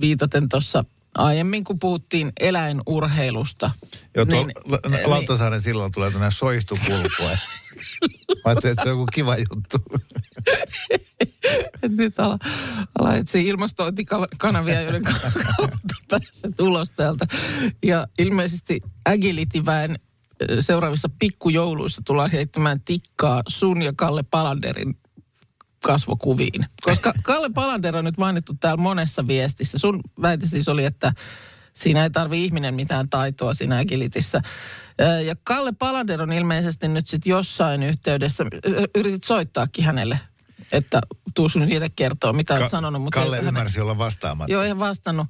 viitaten 0.00 0.48
tuossa 0.48 0.84
aiemmin, 1.14 1.64
kun 1.64 1.78
puhuttiin 1.78 2.32
eläinurheilusta. 2.40 3.70
Joo, 4.16 4.24
Niin, 4.24 4.46
niin, 4.46 4.78
niin- 4.90 5.10
Lauttasaaren 5.10 5.60
silloin 5.60 5.92
tulee 5.92 6.10
tämmöinen 6.10 6.32
soihtukulkue. 6.32 7.38
Mä 8.28 8.42
ajattelin, 8.44 8.72
että 8.72 8.82
se 8.82 8.90
on 8.92 8.98
joku 8.98 9.06
kiva 9.14 9.36
juttu. 9.36 9.78
Nyt 11.98 12.20
ala, 12.20 12.38
ala 12.98 13.14
etsiä 13.16 13.40
ilmastointikanavia, 13.40 14.80
joiden 14.82 15.02
kautta 15.02 15.94
pääset 16.08 16.60
ulos 16.60 16.90
täältä. 16.90 17.26
Ja 17.82 18.06
ilmeisesti 18.18 18.80
Agility-väen 19.04 19.90
ö, 19.90 20.07
seuraavissa 20.60 21.08
pikkujouluissa 21.18 22.02
tullaan 22.04 22.30
heittämään 22.30 22.80
tikkaa 22.80 23.42
sun 23.48 23.82
ja 23.82 23.92
Kalle 23.96 24.22
Palanderin 24.22 24.98
kasvokuviin. 25.84 26.66
Koska 26.82 27.12
Kalle 27.22 27.50
Palander 27.54 27.96
on 27.96 28.04
nyt 28.04 28.18
mainittu 28.18 28.54
täällä 28.60 28.82
monessa 28.82 29.26
viestissä. 29.26 29.78
Sun 29.78 30.00
väite 30.22 30.46
siis 30.46 30.68
oli, 30.68 30.84
että 30.84 31.12
siinä 31.74 32.02
ei 32.02 32.10
tarvi 32.10 32.44
ihminen 32.44 32.74
mitään 32.74 33.08
taitoa 33.10 33.54
siinä 33.54 33.78
Agilityssä. 33.78 34.40
Ö, 35.00 35.04
Ja 35.20 35.36
Kalle 35.44 35.72
Palander 35.72 36.22
on 36.22 36.32
ilmeisesti 36.32 36.88
nyt 36.88 37.06
sitten 37.08 37.30
jossain 37.30 37.82
yhteydessä, 37.82 38.44
yritit 38.94 39.24
soittaakin 39.24 39.84
hänelle, 39.84 40.20
että 40.72 41.00
tuu 41.34 41.48
sun 41.48 41.72
itse 41.72 41.88
kertoa, 41.88 42.32
mitä 42.32 42.54
olet 42.54 42.70
sanonut. 42.70 43.02
Mutta 43.02 43.20
Kalle 43.20 43.36
ei 43.36 43.42
hänen- 43.42 43.48
ymmärsi 43.48 43.80
olla 43.80 43.98
vastaamatta. 43.98 44.52
Joo, 44.52 44.62
en 44.62 44.78
vastannut. 44.78 45.26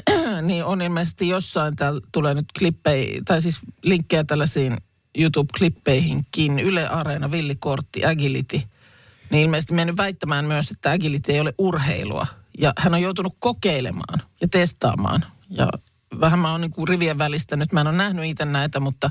Niin 0.42 0.64
on 0.64 0.82
ilmeisesti 0.82 1.28
jossain, 1.28 1.76
täällä 1.76 2.00
tulee 2.12 2.34
nyt 2.34 2.46
klippejä, 2.58 3.22
tai 3.24 3.42
siis 3.42 3.58
linkkejä 3.82 4.24
tällaisiin 4.24 4.76
YouTube-klippeihinkin. 5.18 6.58
Yle 6.58 6.88
Areena, 6.88 7.30
Villikortti, 7.30 8.04
Agility. 8.04 8.62
Niin 9.30 9.42
ilmeisesti 9.42 9.74
mennyt 9.74 9.96
väittämään 9.96 10.44
myös, 10.44 10.70
että 10.70 10.90
Agility 10.90 11.32
ei 11.32 11.40
ole 11.40 11.54
urheilua. 11.58 12.26
Ja 12.58 12.72
hän 12.78 12.94
on 12.94 13.02
joutunut 13.02 13.36
kokeilemaan 13.38 14.22
ja 14.40 14.48
testaamaan. 14.48 15.24
Ja 15.50 15.68
vähän 16.20 16.38
mä 16.38 16.52
oon 16.52 16.60
niin 16.60 16.70
kuin 16.70 16.88
rivien 16.88 17.18
välistä, 17.18 17.56
nyt 17.56 17.72
mä 17.72 17.80
en 17.80 17.86
ole 17.86 17.96
nähnyt 17.96 18.24
itse 18.24 18.44
näitä, 18.44 18.80
mutta 18.80 19.10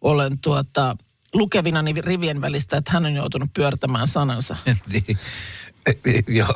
olen 0.00 0.38
tuota, 0.38 0.96
lukevina 1.34 1.84
rivien 2.00 2.40
välistä, 2.40 2.76
että 2.76 2.92
hän 2.92 3.06
on 3.06 3.14
joutunut 3.14 3.50
pyörtämään 3.54 4.08
sanansa. 4.08 4.56
niin. 4.92 5.18
Joo. 6.28 6.54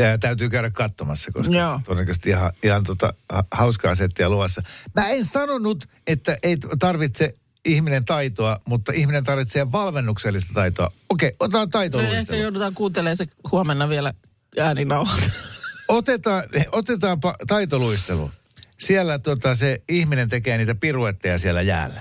Ja 0.00 0.18
täytyy 0.18 0.48
käydä 0.48 0.70
katsomassa, 0.70 1.30
koska 1.32 1.54
Joo. 1.54 1.80
todennäköisesti 1.84 2.30
ihan, 2.30 2.52
ihan 2.62 2.84
tota, 2.84 3.14
ha- 3.32 3.44
hauskaa 3.52 3.94
settiä 3.94 4.28
luvassa. 4.28 4.62
Mä 4.94 5.08
en 5.08 5.24
sanonut, 5.24 5.88
että 6.06 6.38
ei 6.42 6.56
tarvitse 6.78 7.34
ihminen 7.64 8.04
taitoa, 8.04 8.60
mutta 8.66 8.92
ihminen 8.92 9.24
tarvitsee 9.24 9.72
valmennuksellista 9.72 10.54
taitoa. 10.54 10.92
Okei, 11.08 11.32
otetaan 11.40 11.52
No, 11.52 11.62
ehkä 11.62 11.72
taitoluistelu. 11.78 12.40
joudutaan 12.42 12.74
kuuntelemaan 12.74 13.16
se 13.16 13.26
huomenna 13.52 13.88
vielä 13.88 14.12
ääninauhalta. 14.58 15.30
Otetaan, 15.88 16.42
otetaanpa 16.72 17.34
taitoluistelu. 17.46 18.30
Siellä 18.78 19.18
tota, 19.18 19.54
se 19.54 19.82
ihminen 19.88 20.28
tekee 20.28 20.58
niitä 20.58 20.74
piruetteja 20.74 21.38
siellä 21.38 21.62
jäällä. 21.62 22.00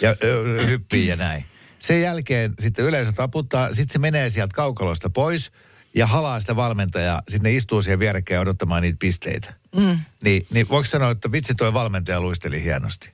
Ja 0.00 0.16
ö, 0.24 0.66
hyppii 0.66 1.06
ja 1.06 1.16
näin. 1.16 1.44
Sen 1.78 2.00
jälkeen 2.02 2.54
sitten 2.60 2.84
yleisö 2.84 3.12
taputtaa, 3.12 3.68
sitten 3.68 3.92
se 3.92 3.98
menee 3.98 4.30
sieltä 4.30 4.54
kaukalosta 4.54 5.10
pois 5.10 5.52
ja 5.94 6.06
halaa 6.06 6.40
sitä 6.40 6.56
valmentajaa. 6.56 7.22
Sitten 7.28 7.42
ne 7.42 7.56
istuu 7.56 7.82
siihen 7.82 7.98
vierekkäin 7.98 8.40
odottamaan 8.40 8.82
niitä 8.82 8.96
pisteitä. 8.98 9.54
Mm. 9.76 9.98
Niin, 10.22 10.46
niin 10.50 10.68
voiko 10.68 10.88
sanoa, 10.88 11.10
että 11.10 11.32
vitsi 11.32 11.54
toi 11.54 11.74
valmentaja 11.74 12.20
luisteli 12.20 12.62
hienosti. 12.62 13.10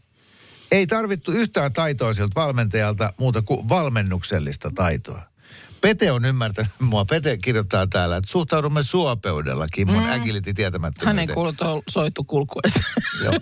Ei 0.72 0.86
tarvittu 0.86 1.32
yhtään 1.32 1.72
taitoa 1.72 2.14
siltä 2.14 2.34
valmentajalta 2.34 3.12
muuta 3.20 3.42
kuin 3.42 3.68
valmennuksellista 3.68 4.70
taitoa. 4.74 5.22
Pete 5.80 6.12
on 6.12 6.24
ymmärtänyt 6.24 6.72
mua. 6.90 7.04
Pete 7.04 7.36
kirjoittaa 7.36 7.86
täällä, 7.86 8.16
että 8.16 8.30
suhtaudumme 8.30 8.82
suopeudella 8.82 9.66
Kimmon 9.72 10.02
mm. 10.04 10.12
agility 10.12 10.54
tietämättömyyteen. 10.54 11.16
Hän 11.16 11.28
ei 11.28 11.34
kuulu 11.34 11.52
tuohon 11.52 11.82
soittu 11.88 12.24
kulkuessa. 12.24 12.80
Joo. 13.24 13.38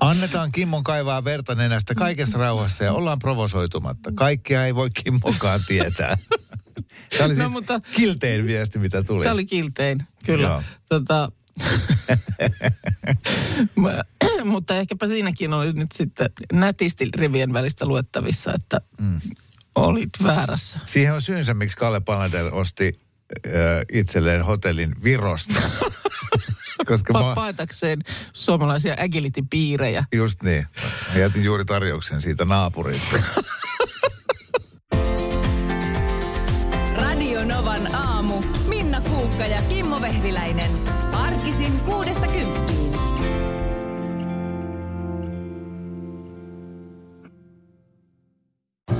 Annetaan 0.00 0.52
Kimmon 0.52 0.84
kaivaa 0.84 1.24
verta 1.24 1.54
nenästä 1.54 1.94
kaikessa 1.94 2.38
rauhassa 2.38 2.84
ja 2.84 2.92
ollaan 2.92 3.18
provosoitumatta. 3.18 4.12
Kaikkea 4.14 4.64
ei 4.64 4.74
voi 4.74 4.90
Kimmokaan 4.90 5.60
tietää. 5.66 6.16
Tämä 6.74 7.24
oli 7.24 7.28
No, 7.28 7.34
siis 7.34 7.50
mutta- 7.50 7.80
kiltein 7.96 8.46
viesti, 8.46 8.78
mitä 8.78 9.02
tuli. 9.02 9.22
Tämä 9.24 9.32
oli 9.32 9.46
kiltein, 9.46 10.02
kyllä. 10.24 10.48
Joo. 10.48 10.62
Tota, 10.88 11.32
mutta 14.44 14.76
ehkäpä 14.76 15.08
siinäkin 15.08 15.52
oli 15.52 15.72
nyt 15.72 15.92
sitten 15.92 16.30
nätisti 16.52 17.08
rivien 17.16 17.52
välistä 17.52 17.86
luettavissa, 17.86 18.52
että 18.54 18.80
mm. 19.00 19.20
olit 19.74 20.10
väärässä. 20.22 20.78
Siihen 20.86 21.14
on 21.14 21.22
syynsä, 21.22 21.54
miksi 21.54 21.76
Kalle 21.76 22.00
Palander 22.00 22.54
osti 22.54 22.92
äh, 23.46 23.52
itselleen 23.92 24.44
hotellin 24.44 24.94
Virosta. 25.04 25.62
Koska 26.86 27.12
Pa- 27.12 27.34
paetakseen 27.34 27.98
suomalaisia 28.32 28.96
agility-piirejä. 29.00 30.04
just 30.14 30.42
niin, 30.42 30.66
mä 31.12 31.18
jätin 31.18 31.44
juuri 31.44 31.64
tarjouksen 31.64 32.20
siitä 32.20 32.44
naapurista. 32.44 33.16
aamu. 38.20 38.42
Minna 38.68 39.00
Kuukka 39.00 39.46
ja 39.46 39.62
Kimmo 39.68 40.00
Vehviläinen. 40.00 40.70
Arkisin 41.12 41.80
kuudesta 41.80 42.26
kymppiin. 42.26 42.90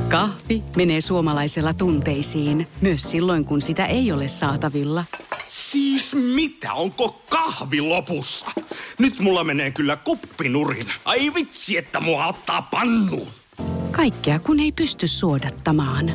Kahvi 0.08 0.62
menee 0.76 1.00
suomalaisella 1.00 1.74
tunteisiin, 1.74 2.68
myös 2.80 3.10
silloin 3.10 3.44
kun 3.44 3.60
sitä 3.60 3.86
ei 3.86 4.12
ole 4.12 4.28
saatavilla. 4.28 5.04
Siis 5.48 6.14
mitä, 6.14 6.72
onko 6.72 7.22
kahvi 7.28 7.80
lopussa? 7.80 8.46
Nyt 8.98 9.20
mulla 9.20 9.44
menee 9.44 9.70
kyllä 9.70 9.96
kuppinurin. 9.96 10.86
Ai 11.04 11.34
vitsi, 11.34 11.76
että 11.76 12.00
mua 12.00 12.26
ottaa 12.26 12.62
pannuun. 12.62 13.28
Kaikkea 13.90 14.38
kun 14.38 14.60
ei 14.60 14.72
pysty 14.72 15.08
suodattamaan. 15.08 16.14